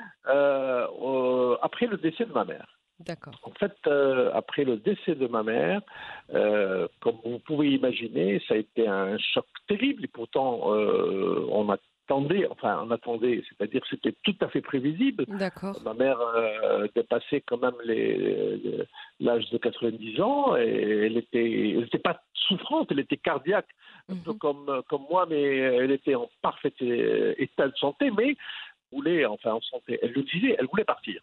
après 1.62 1.88
le 1.88 1.98
décès 1.98 2.26
de 2.26 2.34
ma 2.34 2.46
mère. 2.46 2.68
D'accord. 3.00 3.40
En 3.44 3.52
fait, 3.52 3.76
euh, 3.86 4.32
après 4.34 4.64
le 4.64 4.78
décès 4.78 5.14
de 5.14 5.28
ma 5.28 5.44
mère, 5.44 5.82
euh, 6.34 6.88
comme 7.00 7.18
vous 7.24 7.40
pouvez 7.40 7.70
imaginer, 7.70 8.42
ça 8.48 8.56
a 8.56 8.58
été 8.58 8.88
un 8.88 9.18
choc 9.20 9.46
terrible 9.68 10.06
et 10.06 10.08
pourtant 10.08 10.74
euh, 10.74 11.46
on 11.52 11.70
attendait, 11.70 12.48
enfin 12.50 12.82
on 12.84 12.90
attendait, 12.90 13.44
c'est-à-dire 13.48 13.82
que 13.82 13.88
c'était 13.90 14.16
tout 14.24 14.36
à 14.42 14.48
fait 14.48 14.62
prévisible. 14.62 15.26
D'accord. 15.28 15.80
Ma 15.86 15.94
mère 15.94 16.18
dépassait 16.96 17.42
quand 17.42 17.62
même 17.62 17.76
l'âge 19.20 19.48
de 19.52 19.58
90 19.60 20.22
ans 20.22 20.56
et 20.58 21.06
elle 21.06 21.18
était, 21.18 21.72
elle 21.72 21.82
n'était 21.82 22.00
pas 22.00 22.20
souffrante, 22.34 22.88
elle 22.92 23.00
était 23.00 23.18
cardiaque, 23.18 23.68
un 24.10 24.16
peu 24.16 24.32
mhm. 24.32 24.38
comme, 24.40 24.82
comme 24.90 25.04
moi, 25.08 25.28
mais 25.30 25.44
elle 25.44 25.92
était 25.92 26.16
en 26.16 26.30
parfait 26.42 26.74
état 27.38 27.68
de 27.68 27.76
santé, 27.76 28.10
mais 28.10 28.36
voulait, 28.92 29.26
enfin 29.26 29.54
en 29.54 29.62
santé, 29.62 30.00
elle 30.02 30.12
le 30.12 30.24
disait, 30.24 30.56
elle 30.58 30.68
voulait 30.68 30.84
partir. 30.84 31.22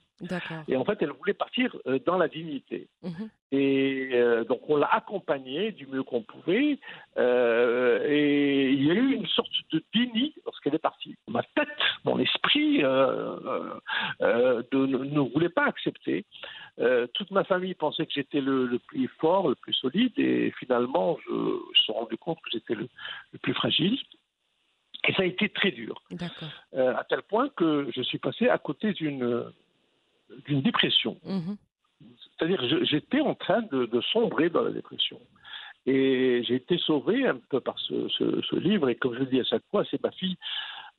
Et 0.69 0.77
en 0.77 0.85
fait, 0.85 0.99
elle 1.01 1.11
voulait 1.11 1.35
partir 1.35 1.77
euh, 1.87 1.99
dans 2.05 2.17
la 2.19 2.29
dignité. 2.29 2.89
Mhm. 3.03 3.29
Et 3.53 4.11
euh, 4.15 4.45
donc, 4.45 4.61
on 4.69 4.77
l'a 4.77 4.93
accompagnée 4.93 5.73
du 5.73 5.87
mieux 5.87 6.03
qu'on 6.03 6.23
pouvait. 6.23 6.79
Euh, 7.19 8.05
et 8.07 8.71
il 8.71 8.85
y 8.85 8.91
a 8.91 8.95
eu 8.95 9.15
une 9.15 9.27
sorte 9.27 9.53
de 9.73 9.83
déni 9.95 10.35
lorsqu'elle 10.45 10.75
est 10.75 10.79
partie. 10.79 11.17
Ma 11.29 11.43
tête, 11.55 11.69
mon 12.05 12.19
esprit 12.19 12.79
ne, 12.79 13.81
voulait 15.33 15.49
pas 15.49 15.67
accepter. 15.67 16.25
toute 17.15 17.31
ma 17.31 17.45
famille 17.45 17.75
pensait 17.75 18.07
que 18.07 18.13
j'étais 18.13 18.41
le, 18.41 18.79
plus 18.87 19.09
fort, 19.21 19.49
le 19.49 19.55
plus 19.55 19.75
solide. 19.75 20.13
Et 20.17 20.53
finalement, 20.59 21.19
je, 21.27 21.33
me 21.33 21.61
suis 21.75 21.93
rendu 21.93 22.17
compte 22.17 22.39
que 22.41 22.51
j'étais 22.53 22.75
le 22.75 22.89
plus 23.43 23.55
fragile. 23.55 23.99
Et 25.07 25.13
ça 25.13 25.23
a 25.23 25.27
été 25.27 25.49
très 25.49 25.71
dur. 25.71 26.03
Euh, 26.75 26.95
à 26.97 27.05
tel 27.05 27.23
point 27.23 27.49
que 27.57 27.89
je 27.95 28.03
suis 28.03 28.19
passé 28.19 28.49
à 28.49 28.59
côté 28.59 28.93
d'une 28.93 29.45
d'une 30.47 30.63
dépression. 30.63 31.19
Mhm. 31.25 31.57
C'est-à-dire 32.37 32.59
que 32.59 32.85
j'étais 32.85 33.21
en 33.21 33.35
train 33.35 33.63
de, 33.63 34.01
sombrer 34.13 34.51
dans 34.51 34.63
la 34.63 34.71
dépression. 34.71 35.21
Et 35.87 36.43
j'ai 36.45 36.55
été 36.55 36.79
sauvé 36.79 37.27
un 37.27 37.37
peu 37.51 37.61
par 37.61 37.79
ce, 37.79 38.09
ce, 38.09 38.57
livre. 38.57 38.89
Et 38.89 38.95
comme 38.95 39.15
je 39.15 39.21
le 39.21 39.27
dis 39.27 39.41
à 39.41 39.45
chaque 39.45 39.63
fois, 39.71 39.85
c'est 39.91 40.03
ma 40.03 40.11
fille 40.11 40.37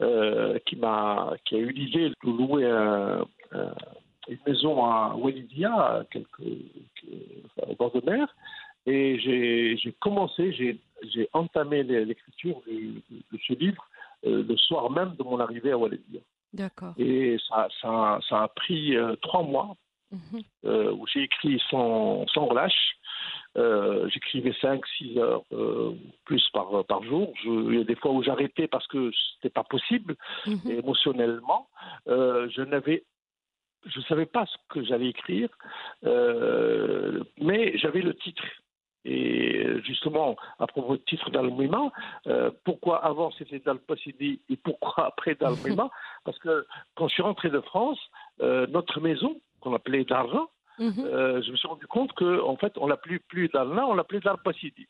euh, 0.01 0.57
qui, 0.65 0.75
m'a, 0.75 1.33
qui 1.43 1.55
a 1.55 1.59
eu 1.59 1.71
l'idée 1.71 2.09
de 2.09 2.15
louer 2.23 2.65
une 4.27 4.39
maison 4.47 4.85
à 4.85 5.15
Walidia, 5.15 6.05
quelques, 6.11 6.39
au 7.67 7.75
bord 7.75 7.91
de 7.91 8.09
mer. 8.09 8.27
Et 8.85 9.19
j'ai, 9.19 9.95
commencé, 9.99 10.53
j'ai, 10.53 11.29
entamé 11.33 11.83
l'écriture 11.83 12.61
de, 12.67 13.37
ce 13.47 13.53
livre 13.53 13.87
euh, 14.25 14.43
le 14.47 14.57
soir 14.57 14.89
même 14.89 15.15
de 15.15 15.23
mon 15.23 15.39
arrivée 15.39 15.71
à. 15.71 15.77
D'accord. 16.53 16.93
Et 16.97 17.37
ça, 17.49 17.67
ça, 17.81 18.19
ça, 18.29 18.43
a 18.43 18.47
pris 18.47 18.95
euh, 18.95 19.15
trois 19.21 19.43
mois 19.43 19.75
mhm. 20.11 20.41
euh, 20.65 20.91
où 20.93 21.05
j'ai 21.07 21.23
écrit 21.23 21.61
sans, 21.69 22.25
sans 22.27 22.45
relâche. 22.45 22.97
J'écrivais 24.07 24.51
5-6 24.51 25.17
heures 25.17 25.43
plus 26.25 26.43
par, 26.51 26.83
par 26.85 27.03
jour. 27.03 27.33
Je, 27.41 27.49
il 27.71 27.77
y 27.77 27.81
a 27.81 27.85
des 27.85 27.95
fois 27.95 28.11
où 28.11 28.21
j'arrêtais 28.21 28.67
parce 28.67 28.85
que 28.87 29.11
c'était 29.35 29.49
pas 29.49 29.63
possible 29.63 30.17
mhm. 30.45 30.71
émotionnellement. 30.71 31.69
je 32.05 32.61
n'avais 32.63 33.05
je 33.85 33.99
ne 33.99 34.03
savais 34.05 34.25
pas 34.25 34.45
ce 34.47 34.57
que 34.67 34.83
j'allais 34.83 35.07
écrire, 35.07 35.47
mais 37.39 37.77
j'avais 37.77 38.01
le 38.01 38.13
titre. 38.15 38.43
Et 39.05 39.67
justement, 39.83 40.35
à 40.57 40.65
propos 40.65 40.97
du 40.97 41.03
titre 41.03 41.29
dal 41.29 41.51
euh, 42.27 42.49
pourquoi 42.63 43.05
avant 43.05 43.31
c'était 43.37 43.59
Dal-Passidi 43.59 44.41
et 44.49 44.57
pourquoi 44.57 45.05
après 45.05 45.35
dal 45.35 45.53
Parce 46.25 46.39
que 46.39 46.65
quand 46.95 47.07
je 47.07 47.13
suis 47.13 47.23
rentré 47.23 47.49
de 47.49 47.61
France, 47.61 47.99
euh, 48.41 48.65
notre 48.67 48.99
maison, 48.99 49.39
qu'on 49.61 49.75
appelait 49.75 50.05
Darra, 50.05 50.47
mhm. 50.79 50.93
euh, 51.05 51.41
je 51.43 51.51
me 51.51 51.55
suis 51.55 51.67
rendu 51.67 51.85
compte 51.85 52.13
qu'en 52.13 52.49
en 52.49 52.57
fait, 52.57 52.73
on 52.77 52.87
l'appelait 52.87 53.19
plus 53.19 53.47
Darna, 53.49 53.85
on 53.87 53.93
l'appelait 53.93 54.21
Dal-Passidi. 54.21 54.87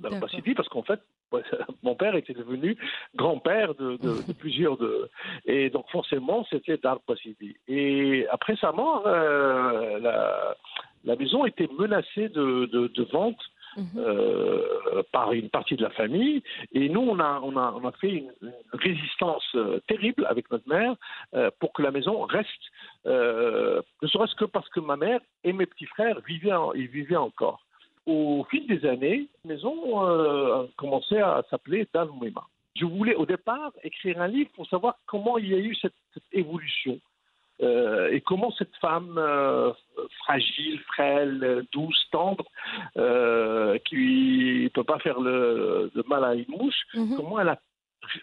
Dal-Passidi 0.00 0.54
parce 0.54 0.68
qu'en 0.68 0.82
fait, 0.82 1.00
mon 1.82 1.94
père 1.94 2.14
était 2.14 2.34
devenu 2.34 2.76
grand-père 3.14 3.74
de, 3.74 3.98
plusieurs 4.34 4.76
de 4.76 5.08
et 5.46 5.70
donc 5.70 5.88
forcément 5.90 6.44
c'était 6.50 6.76
Dal-Passidi. 6.76 7.56
Et 7.68 8.26
après 8.30 8.56
sa 8.56 8.72
mort, 8.72 9.06
la, 9.06 10.56
la 11.06 11.16
maison 11.16 11.46
était 11.46 11.68
menacée 11.78 12.28
de, 12.28 12.66
de, 12.66 13.02
vente 13.04 13.40
mhm. 13.76 13.86
euh, 13.96 15.02
par 15.12 15.32
une 15.32 15.48
partie 15.48 15.76
de 15.76 15.82
la 15.82 15.90
famille. 15.90 16.42
Et 16.72 16.88
nous, 16.88 17.00
on 17.00 17.18
a, 17.20 17.40
on 17.42 17.56
a, 17.56 17.72
on 17.80 17.86
a 17.86 17.92
fait 17.92 18.10
une, 18.10 18.32
résistance 18.72 19.46
euh, 19.54 19.78
terrible 19.86 20.26
avec 20.28 20.50
notre 20.50 20.68
mère 20.68 20.96
euh, 21.34 21.50
pour 21.60 21.72
que 21.72 21.82
la 21.82 21.92
maison 21.92 22.22
reste, 22.22 22.50
ne 23.04 23.82
serait-ce 24.08 24.34
que 24.34 24.44
parce 24.44 24.68
que 24.70 24.80
ma 24.80 24.96
mère 24.96 25.20
et 25.44 25.52
mes 25.52 25.66
petits 25.66 25.86
frères 25.86 26.20
vivaient, 26.26 26.50
ils 26.74 26.88
vivaient 26.88 27.16
encore. 27.16 27.64
Au 28.04 28.44
fil 28.50 28.66
des 28.66 28.84
années, 28.86 29.28
la 29.44 29.54
maison 29.54 30.00
a 30.00 30.66
commencé 30.76 31.18
à 31.18 31.42
s'appeler 31.50 31.88
Dalmouima. 31.94 32.44
Je 32.76 32.84
voulais 32.84 33.14
au 33.14 33.26
départ 33.26 33.72
écrire 33.82 34.20
un 34.20 34.28
livre 34.28 34.50
pour 34.54 34.66
savoir 34.68 34.96
comment 35.06 35.38
il 35.38 35.48
y 35.48 35.54
a 35.54 35.58
eu 35.58 35.74
cette 35.76 35.94
évolution. 36.32 37.00
Euh, 37.62 38.10
et 38.10 38.20
comment 38.20 38.50
cette 38.52 38.74
femme 38.76 39.16
euh, 39.16 39.72
fragile, 40.18 40.78
frêle, 40.80 41.64
douce, 41.72 42.06
tendre, 42.10 42.44
euh, 42.96 43.78
qui 43.78 44.64
ne 44.64 44.68
peut 44.68 44.84
pas 44.84 44.98
faire 44.98 45.20
le, 45.20 45.90
mal 46.06 46.24
à 46.24 46.34
une 46.34 46.48
mouche, 46.48 46.82
mhm. 46.94 47.16
comment 47.16 47.40
elle 47.40 47.48
a, 47.48 47.60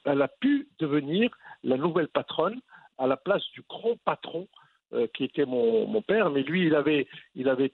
elle 0.05 0.21
a 0.21 0.27
pu 0.27 0.67
devenir 0.79 1.31
la 1.63 1.77
nouvelle 1.77 2.09
patronne 2.09 2.59
à 2.97 3.07
la 3.07 3.17
place 3.17 3.43
du 3.53 3.63
grand 3.67 3.97
patron 4.05 4.47
qui 5.15 5.23
était 5.23 5.45
mon, 5.45 5.87
mon, 5.87 6.03
père, 6.03 6.29
mais 6.29 6.43
lui, 6.43 6.67
il 6.67 6.75
avait, 6.75 7.07
il 7.33 7.49
avait 7.49 7.73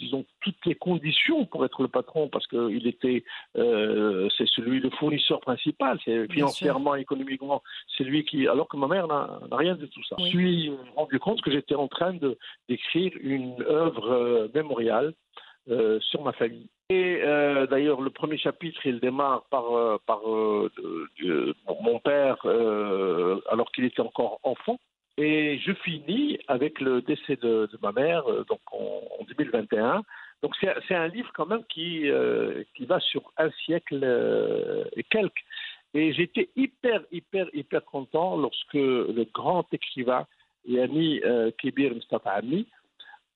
disons, 0.00 0.24
toutes 0.40 0.64
les 0.66 0.74
conditions 0.74 1.44
pour 1.44 1.64
être 1.64 1.82
le 1.82 1.88
patron, 1.88 2.28
parce 2.28 2.46
qu'il 2.46 2.86
était, 2.86 3.22
euh, 3.56 4.28
c'est 4.36 4.48
celui 4.48 4.80
le 4.80 4.90
fournisseur 4.90 5.40
principal, 5.40 5.98
c'est 6.04 6.30
financièrement, 6.32 6.94
économiquement, 6.94 7.62
c'est 7.96 8.04
lui 8.04 8.24
qui, 8.24 8.48
alors 8.48 8.68
que 8.68 8.76
ma 8.76 8.88
mère 8.88 9.06
n'a 9.06 9.38
rien 9.52 9.76
de 9.76 9.86
tout 9.86 10.02
ça. 10.08 10.16
Je 10.18 10.24
me 10.24 10.28
suis 10.28 10.72
rendu 10.96 11.18
compte 11.18 11.42
que 11.42 11.50
j'étais 11.50 11.74
en 11.74 11.88
train 11.88 12.14
d'écrire 12.68 13.12
une 13.20 13.62
œuvre 13.62 14.10
euh, 14.10 14.48
mémoriale 14.54 15.12
euh, 15.68 16.00
sur 16.00 16.22
ma 16.22 16.32
famille. 16.32 16.68
Et 16.88 17.20
d'ailleurs, 17.70 18.00
le 18.00 18.10
premier 18.10 18.36
chapitre, 18.36 18.84
il 18.84 18.98
démarre 18.98 19.44
par, 19.48 20.00
par 20.06 20.22
mon 20.26 22.00
père, 22.00 22.36
alors 22.44 23.70
qu'il 23.70 23.84
était 23.84 24.00
encore 24.00 24.40
enfant. 24.42 24.76
Et 25.22 25.58
je 25.58 25.72
finis 25.74 26.38
avec 26.48 26.80
le 26.80 27.02
décès 27.02 27.36
de, 27.36 27.68
ma 27.82 27.92
mère, 27.92 28.26
euh, 28.26 28.42
donc 28.48 28.60
en, 28.72 29.22
2021. 29.36 30.02
Donc 30.42 30.54
c'est 30.88 30.94
un 30.94 31.08
livre 31.08 31.30
quand 31.34 31.44
même 31.44 31.62
qui, 31.68 32.08
euh, 32.08 32.64
qui 32.74 32.86
va 32.86 32.98
sur 33.00 33.30
un 33.36 33.50
siècle 33.66 34.00
euh, 34.02 34.84
et 34.96 35.02
quelques. 35.02 35.44
Et 35.92 36.14
j'étais 36.14 36.48
hyper, 36.56 37.02
hyper, 37.12 37.48
hyper 37.52 37.84
content 37.84 38.38
lorsque 38.38 38.72
le 38.72 39.26
grand 39.34 39.66
écrivain 39.74 40.26
et 40.66 40.80
ami 40.80 41.20
Kibir 41.58 41.94
Mustafa 41.94 42.30
Ami 42.30 42.66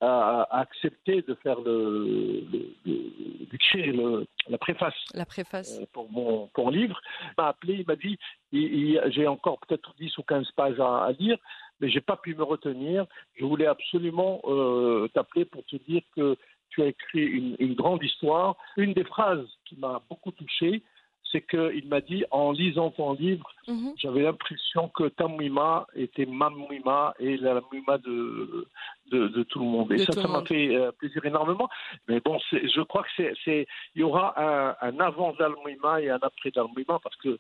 a, 0.01 0.47
accepté 0.51 1.23
de 1.23 1.35
faire 1.35 1.61
le, 1.61 2.45
le, 2.87 4.27
la 4.49 4.59
préface, 4.59 4.95
la 5.15 5.27
préface. 5.27 5.81
pour 5.93 6.11
mon 6.11 6.47
pour 6.55 6.71
livre. 6.71 7.01
Il 7.23 7.35
m'a 7.39 7.49
appelé, 7.49 7.75
il 7.75 7.87
m'a 7.87 7.97
dit 7.97 8.19
j'ai 8.53 9.27
encore 9.27 9.59
peut-être 9.61 9.95
10 9.99 10.17
ou 10.19 10.23
15 10.23 10.51
pages 10.53 10.81
à, 10.81 11.05
à 11.05 11.13
lire 11.13 11.39
mais 11.81 11.89
j'ai 11.89 12.01
pas 12.01 12.17
pu 12.17 12.35
me 12.35 12.43
retenir. 12.43 13.07
Je 13.35 13.45
voulais 13.45 13.67
absolument 13.67 14.41
euh, 14.45 15.09
t'appeler 15.09 15.45
pour 15.45 15.65
te 15.65 15.77
dire 15.77 16.03
que 16.17 16.37
tu 16.71 16.83
as 16.83 16.87
écrit 16.87 17.25
une, 17.59 17.75
grande 17.75 18.03
histoire. 18.03 18.57
Une 18.77 18.95
des 18.95 19.05
phrases 19.05 19.47
qui 19.65 19.77
m'a 19.77 20.03
beaucoup 20.09 20.33
touché, 20.33 20.83
c'est 21.31 21.43
qu'il 21.43 21.89
m'a 21.89 22.01
dit, 22.01 22.25
en 22.31 22.53
lisant 22.53 22.91
ton 22.91 23.15
livre, 23.15 23.49
mhm. 23.67 23.93
j'avais 23.97 24.23
l'impression 24.23 24.89
que 24.89 25.09
ta 25.09 25.27
Mouima 25.27 25.87
était 25.95 26.27
ma 26.27 26.51
Mouima 26.51 27.15
et 27.19 27.37
la 27.37 27.61
Mouima 27.73 27.99
de, 27.99 28.67
de, 29.11 29.43
tout 29.45 29.59
le 29.61 29.65
monde. 29.65 29.93
Et 29.93 29.99
ça, 29.99 30.13
ça 30.13 30.29
m'a 30.29 30.45
fait 30.45 30.75
euh, 30.75 30.93
plaisir 30.93 31.25
énormément. 31.25 31.69
Mais 32.09 32.21
bon, 32.21 32.39
je 32.51 32.81
crois 32.83 33.05
que 33.05 33.35
c'est, 33.45 33.67
il 33.95 34.01
y 34.01 34.03
aura 34.03 34.35
un, 34.37 34.77
un 34.81 35.01
avant 35.01 35.33
d'Al-Mouima 35.33 36.03
et 36.03 36.11
un 36.11 36.19
après 36.23 36.51
d'Al-Mouima 36.51 36.99
parce 37.03 37.17
que 37.17 37.39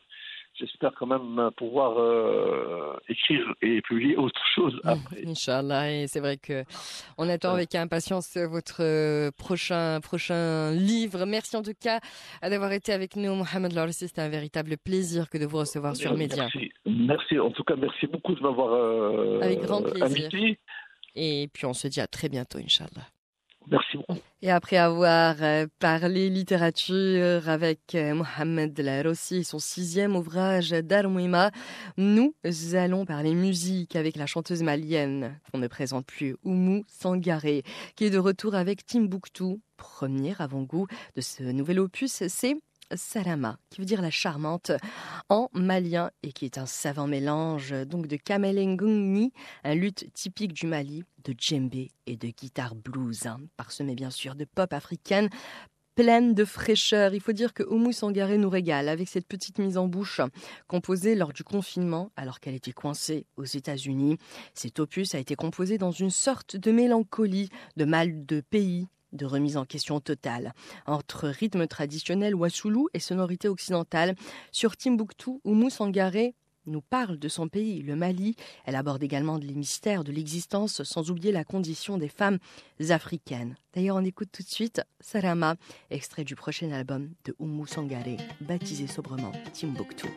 j'espère 0.58 0.92
quand 0.98 1.06
même 1.06 1.50
pouvoir 1.56 1.98
euh, 1.98 2.96
écrire 3.08 3.54
et 3.62 3.80
publier 3.82 4.16
autre 4.16 4.40
chose 4.54 4.74
mmh, 4.84 4.88
après. 4.88 5.26
Inch'Allah, 5.26 5.92
et 5.92 6.06
c'est 6.06 6.20
vrai 6.20 6.36
que 6.36 6.64
on 7.18 7.28
attend 7.28 7.54
avec 7.54 7.74
impatience 7.74 8.36
votre 8.36 8.82
euh, 8.82 9.30
prochain 9.36 10.00
prochain 10.00 10.72
livre. 10.72 11.24
Merci 11.26 11.56
en 11.56 11.62
tout 11.62 11.74
cas 11.78 12.00
d'avoir 12.42 12.72
été 12.72 12.92
avec 12.92 13.16
nous, 13.16 13.34
Mohamed 13.34 13.72
Lorsi. 13.72 14.08
C'était 14.08 14.22
un 14.22 14.28
véritable 14.28 14.76
plaisir 14.76 15.28
que 15.28 15.38
de 15.38 15.46
vous 15.46 15.58
recevoir 15.58 15.96
sur 15.96 16.16
Média. 16.16 16.44
Merci. 16.44 16.72
merci. 16.86 17.38
En 17.38 17.50
tout 17.50 17.64
cas, 17.64 17.76
merci 17.76 18.06
beaucoup 18.06 18.34
de 18.34 18.42
m'avoir 18.42 18.72
euh, 18.72 19.40
avec 19.42 19.60
grand 19.60 19.82
plaisir. 19.82 20.30
Et 21.16 21.48
puis 21.52 21.66
on 21.66 21.74
se 21.74 21.88
dit 21.88 22.00
à 22.00 22.06
très 22.06 22.28
bientôt, 22.28 22.58
Inch'Allah. 22.58 23.06
Merci. 23.70 23.98
Et 24.42 24.50
après 24.50 24.76
avoir 24.76 25.36
euh, 25.40 25.66
parlé 25.78 26.28
littérature 26.28 27.48
avec 27.48 27.94
euh, 27.94 28.14
Mohamed 28.14 28.78
Larossi 28.78 29.36
et 29.36 29.44
son 29.44 29.58
sixième 29.58 30.16
ouvrage 30.16 30.70
Darmouima, 30.70 31.50
nous 31.96 32.34
allons 32.74 33.06
parler 33.06 33.34
musique 33.34 33.96
avec 33.96 34.16
la 34.16 34.26
chanteuse 34.26 34.62
malienne 34.62 35.40
qu'on 35.50 35.58
ne 35.58 35.66
présente 35.66 36.04
plus, 36.04 36.36
Oumou 36.44 36.84
Sangaré, 36.88 37.62
qui 37.96 38.04
est 38.04 38.10
de 38.10 38.18
retour 38.18 38.54
avec 38.54 38.84
Timbuktu. 38.84 39.60
Premier 39.76 40.34
avant-goût 40.38 40.86
de 41.16 41.20
ce 41.20 41.42
nouvel 41.42 41.80
opus, 41.80 42.22
c'est 42.28 42.56
Salama, 42.96 43.58
qui 43.70 43.80
veut 43.80 43.86
dire 43.86 44.02
la 44.02 44.10
charmante 44.10 44.72
en 45.28 45.48
malien 45.52 46.10
et 46.22 46.32
qui 46.32 46.44
est 46.44 46.58
un 46.58 46.66
savant 46.66 47.06
mélange 47.06 47.74
donc 47.86 48.06
de 48.06 48.16
kamelenguni, 48.16 49.32
un 49.64 49.74
luth 49.74 50.12
typique 50.12 50.52
du 50.52 50.66
Mali, 50.66 51.04
de 51.24 51.34
djembé 51.36 51.90
et 52.06 52.16
de 52.16 52.28
guitare 52.28 52.74
blues, 52.74 53.26
hein, 53.26 53.40
parsemé 53.56 53.94
bien 53.94 54.10
sûr 54.10 54.34
de 54.34 54.44
pop 54.44 54.72
africaine 54.72 55.28
pleine 55.94 56.34
de 56.34 56.44
fraîcheur. 56.44 57.14
Il 57.14 57.20
faut 57.20 57.32
dire 57.32 57.54
que 57.54 57.62
Oumou 57.62 57.92
Sangaré 57.92 58.38
nous 58.38 58.50
régale 58.50 58.88
avec 58.88 59.08
cette 59.08 59.26
petite 59.26 59.58
mise 59.58 59.78
en 59.78 59.86
bouche 59.86 60.20
composée 60.66 61.14
lors 61.14 61.32
du 61.32 61.44
confinement 61.44 62.10
alors 62.16 62.40
qu'elle 62.40 62.54
était 62.54 62.72
coincée 62.72 63.26
aux 63.36 63.44
États-Unis. 63.44 64.18
Cet 64.54 64.80
opus 64.80 65.14
a 65.14 65.18
été 65.18 65.36
composé 65.36 65.78
dans 65.78 65.92
une 65.92 66.10
sorte 66.10 66.56
de 66.56 66.72
mélancolie, 66.72 67.48
de 67.76 67.84
mal 67.84 68.26
de 68.26 68.40
pays 68.40 68.88
de 69.14 69.26
remise 69.26 69.56
en 69.56 69.64
question 69.64 70.00
totale. 70.00 70.52
Entre 70.86 71.28
rythme 71.28 71.66
traditionnel 71.66 72.34
wassoulou 72.34 72.88
et 72.92 73.00
sonorité 73.00 73.48
occidentale, 73.48 74.14
sur 74.52 74.76
Timbuktu, 74.76 75.40
Oumou 75.44 75.70
Sangaré 75.70 76.34
nous 76.66 76.80
parle 76.80 77.18
de 77.18 77.28
son 77.28 77.48
pays, 77.48 77.82
le 77.82 77.96
Mali. 77.96 78.36
Elle 78.64 78.76
aborde 78.76 79.02
également 79.02 79.36
les 79.36 79.54
mystères 79.54 80.04
de 80.04 80.12
l'existence, 80.12 80.82
sans 80.82 81.10
oublier 81.10 81.32
la 81.32 81.44
condition 81.44 81.98
des 81.98 82.08
femmes 82.08 82.38
africaines. 82.88 83.56
D'ailleurs, 83.74 83.96
on 83.96 84.04
écoute 84.04 84.30
tout 84.32 84.42
de 84.42 84.48
suite 84.48 84.82
Sarama, 85.00 85.56
extrait 85.90 86.24
du 86.24 86.36
prochain 86.36 86.70
album 86.72 87.10
de 87.24 87.34
Oumou 87.38 87.66
Sangaré, 87.66 88.16
baptisé 88.40 88.86
sobrement 88.86 89.32
Timbuktu. 89.52 90.08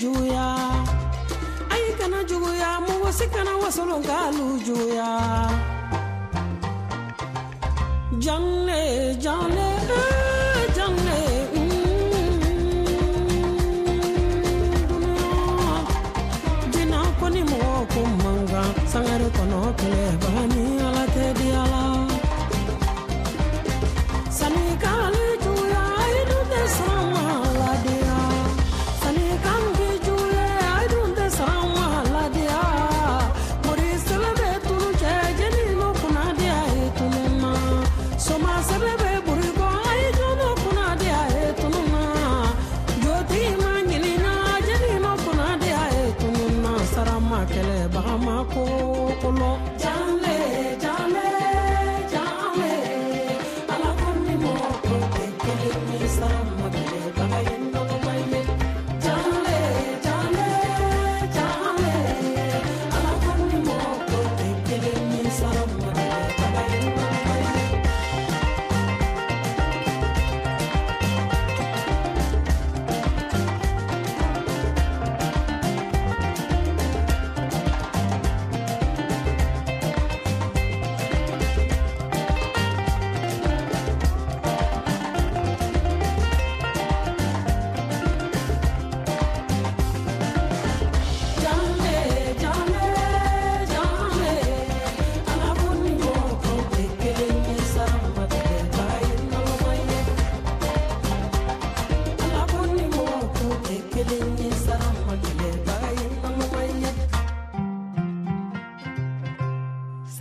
juguya 0.00 0.46
ayi 1.74 1.90
kana 1.98 2.18
juguya 2.28 2.70
mɔgɔ 2.86 3.08
si 3.18 3.26
kana 3.34 3.52
wasolon 3.62 4.02
k'alu 4.08 4.46
juguya 4.66 5.10
janle 8.24 8.82
janle 9.24 9.68
ah, 9.98 10.62
janle. 10.76 11.18
Mm. 11.54 11.76
Sangare 18.92 19.28
kono 19.36 19.58
kule 19.78 20.25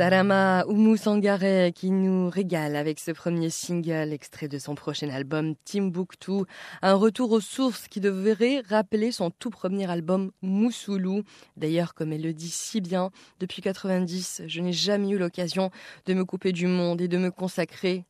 Sarama 0.06 0.64
Oumou 0.68 0.98
Sangaré 0.98 1.72
qui 1.74 1.90
nous 1.90 2.30
régale 2.30 2.76
avec 2.76 3.00
ce 3.00 3.10
premier 3.10 3.50
single 3.50 4.14
extrait 4.14 4.48
de 4.48 4.60
son 4.60 4.76
prochain 4.76 5.10
album 5.10 5.56
Timbuktu, 5.66 6.44
un 6.84 6.94
retour 6.94 7.32
aux 7.32 7.40
sources 7.40 7.88
qui 7.88 8.02
devrait 8.02 8.62
rappeler 8.70 9.12
son 9.12 9.32
tout 9.32 9.50
premier 9.50 9.90
album 9.90 10.30
Moussoulou. 10.44 11.24
D'ailleurs, 11.58 11.96
comme 11.96 12.14
elle 12.14 12.22
le 12.22 12.36
dit 12.36 12.52
si 12.52 12.82
bien, 12.82 13.10
depuis 13.40 13.64
90, 13.64 14.44
je 14.46 14.62
n'ai 14.62 14.74
jamais 14.74 15.10
eu 15.10 15.18
l'occasion 15.18 15.72
de 16.06 16.14
me 16.14 16.24
couper 16.24 16.52
du 16.52 16.68
monde 16.68 17.02
et 17.02 17.08
de 17.08 17.18
me 17.18 17.32
consacrer 17.32 18.06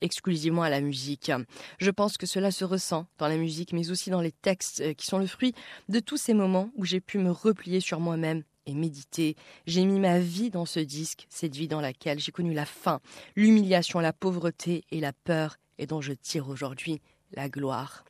exclusivement 0.00 0.62
à 0.62 0.70
la 0.70 0.80
musique. 0.80 1.30
Je 1.78 1.90
pense 1.90 2.16
que 2.16 2.24
cela 2.24 2.52
se 2.52 2.64
ressent 2.64 3.04
dans 3.18 3.28
la 3.28 3.36
musique, 3.36 3.74
mais 3.74 3.90
aussi 3.90 4.08
dans 4.08 4.22
les 4.22 4.32
textes 4.32 4.94
qui 4.94 5.04
sont 5.04 5.18
le 5.18 5.26
fruit 5.26 5.52
de 5.90 6.00
tous 6.00 6.16
ces 6.16 6.32
moments 6.32 6.70
où 6.74 6.86
j'ai 6.86 7.00
pu 7.00 7.18
me 7.18 7.30
replier 7.30 7.80
sur 7.80 8.00
moi-même 8.00 8.44
et 8.66 8.74
méditer. 8.74 9.36
J'ai 9.66 9.84
mis 9.84 10.00
ma 10.00 10.18
vie 10.18 10.50
dans 10.50 10.66
ce 10.66 10.80
disque, 10.80 11.26
cette 11.28 11.56
vie 11.56 11.68
dans 11.68 11.80
laquelle 11.80 12.18
j'ai 12.18 12.32
connu 12.32 12.54
la 12.54 12.66
faim, 12.66 13.00
l'humiliation, 13.36 14.00
la 14.00 14.12
pauvreté 14.12 14.84
et 14.90 15.00
la 15.00 15.12
peur, 15.12 15.56
et 15.78 15.86
dont 15.86 16.00
je 16.00 16.12
tire 16.12 16.48
aujourd'hui 16.48 17.00
la 17.32 17.48
gloire. 17.48 18.04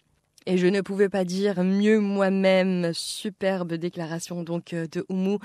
Et 0.46 0.59
je 0.59 0.66
ne 0.66 0.82
pouvais 0.82 1.09
pas 1.09 1.24
dire 1.24 1.64
mieux 1.64 2.00
moi-même. 2.00 2.92
Superbe 2.92 3.74
déclaration 3.74 4.42
donc 4.42 4.74
euh, 4.74 4.86
de 4.86 5.07
Oumou 5.09 5.38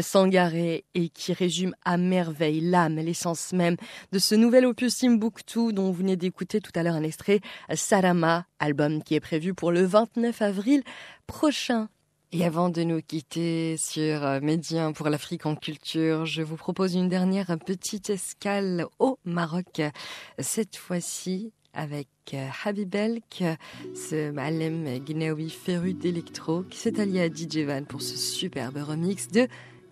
Sangaré 0.00 0.84
et 0.94 1.08
qui 1.08 1.32
résume 1.32 1.74
à 1.84 1.96
merveille 1.96 2.60
l'âme, 2.60 2.96
l'essence 2.96 3.52
même 3.52 3.76
de 4.12 4.18
ce 4.20 4.36
nouvel 4.36 4.64
opus 4.64 4.96
Timbuktu 4.96 5.72
dont 5.72 5.86
vous 5.86 5.92
venez 5.92 6.16
d'écouter 6.16 6.60
tout 6.60 6.70
à 6.76 6.84
l'heure 6.84 6.94
un 6.94 7.02
extrait 7.02 7.40
Sarama, 7.74 8.46
album 8.60 9.02
qui 9.02 9.16
est 9.16 9.20
prévu 9.20 9.54
pour 9.54 9.72
le 9.72 9.84
29 9.84 10.40
avril 10.40 10.84
prochain. 11.26 11.88
Et 12.36 12.44
avant 12.44 12.68
de 12.68 12.82
nous 12.82 13.00
quitter 13.00 13.76
sur 13.76 14.24
euh, 14.24 14.40
Médien 14.40 14.90
pour 14.90 15.08
l'Afrique 15.08 15.46
en 15.46 15.54
culture, 15.54 16.26
je 16.26 16.42
vous 16.42 16.56
propose 16.56 16.96
une 16.96 17.08
dernière 17.08 17.56
petite 17.64 18.10
escale 18.10 18.86
au 18.98 19.20
Maroc. 19.24 19.80
Cette 20.40 20.74
fois-ci 20.74 21.52
avec 21.74 22.08
euh, 22.32 22.48
Habibelk, 22.64 23.44
ce 23.94 24.32
Malem 24.32 24.98
Gnawi 24.98 25.48
féru 25.48 25.94
d'électro 25.94 26.64
qui 26.64 26.78
s'est 26.78 26.98
allié 27.00 27.20
à 27.20 27.28
DJ 27.28 27.58
Van 27.58 27.84
pour 27.84 28.02
ce 28.02 28.16
superbe 28.16 28.78
remix 28.78 29.28
de 29.28 29.46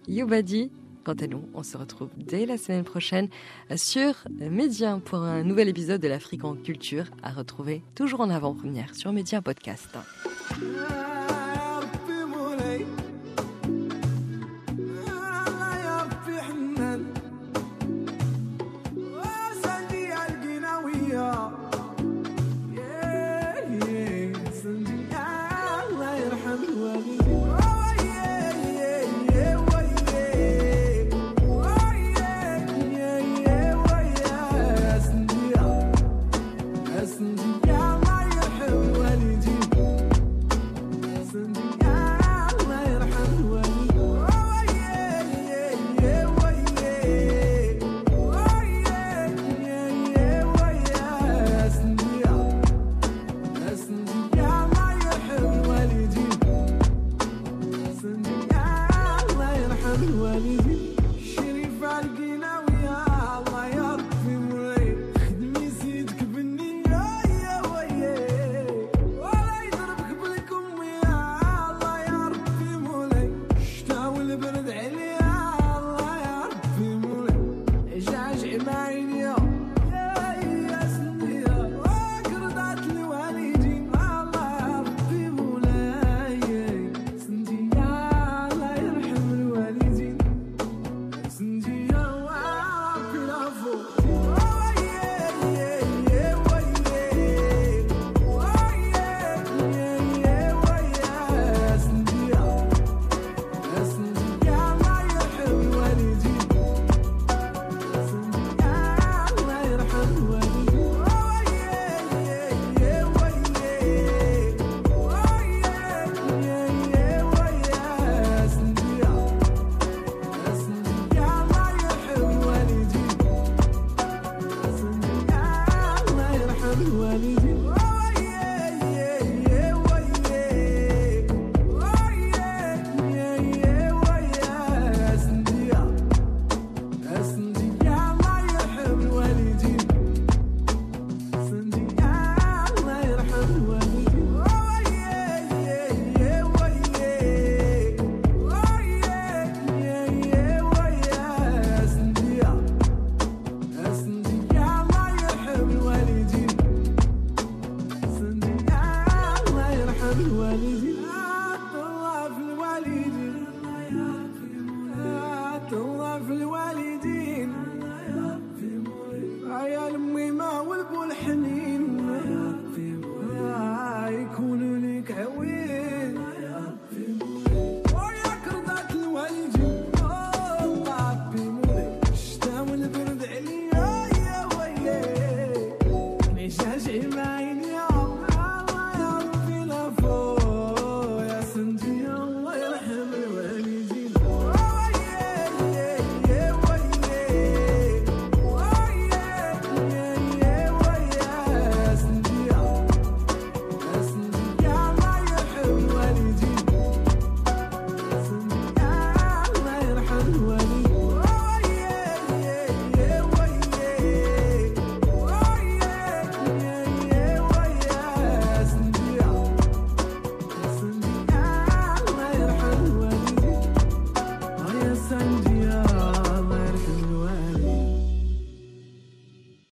Yubadi. 0.09 0.73
Quant 1.05 1.13
à 1.13 1.29
nous, 1.29 1.45
on 1.55 1.63
se 1.63 1.77
retrouve 1.77 2.11
dès 2.17 2.45
la 2.45 2.59
semaine 2.59 2.85
prochaine 2.85 3.29
sur 3.77 4.15
Média 4.41 5.01
pour 5.05 5.21
un 5.21 5.45
nouvel 5.45 5.69
épisode 5.69 6.01
de 6.01 6.09
l'Afrique 6.09 6.43
en 6.43 6.57
culture 6.57 7.05
à 7.23 7.31
retrouver 7.31 7.85
toujours 7.95 8.21
en 8.21 8.31
avant-première 8.31 8.97
sur 8.97 9.13
Média 9.13 9.41
Podcast. 9.41 9.97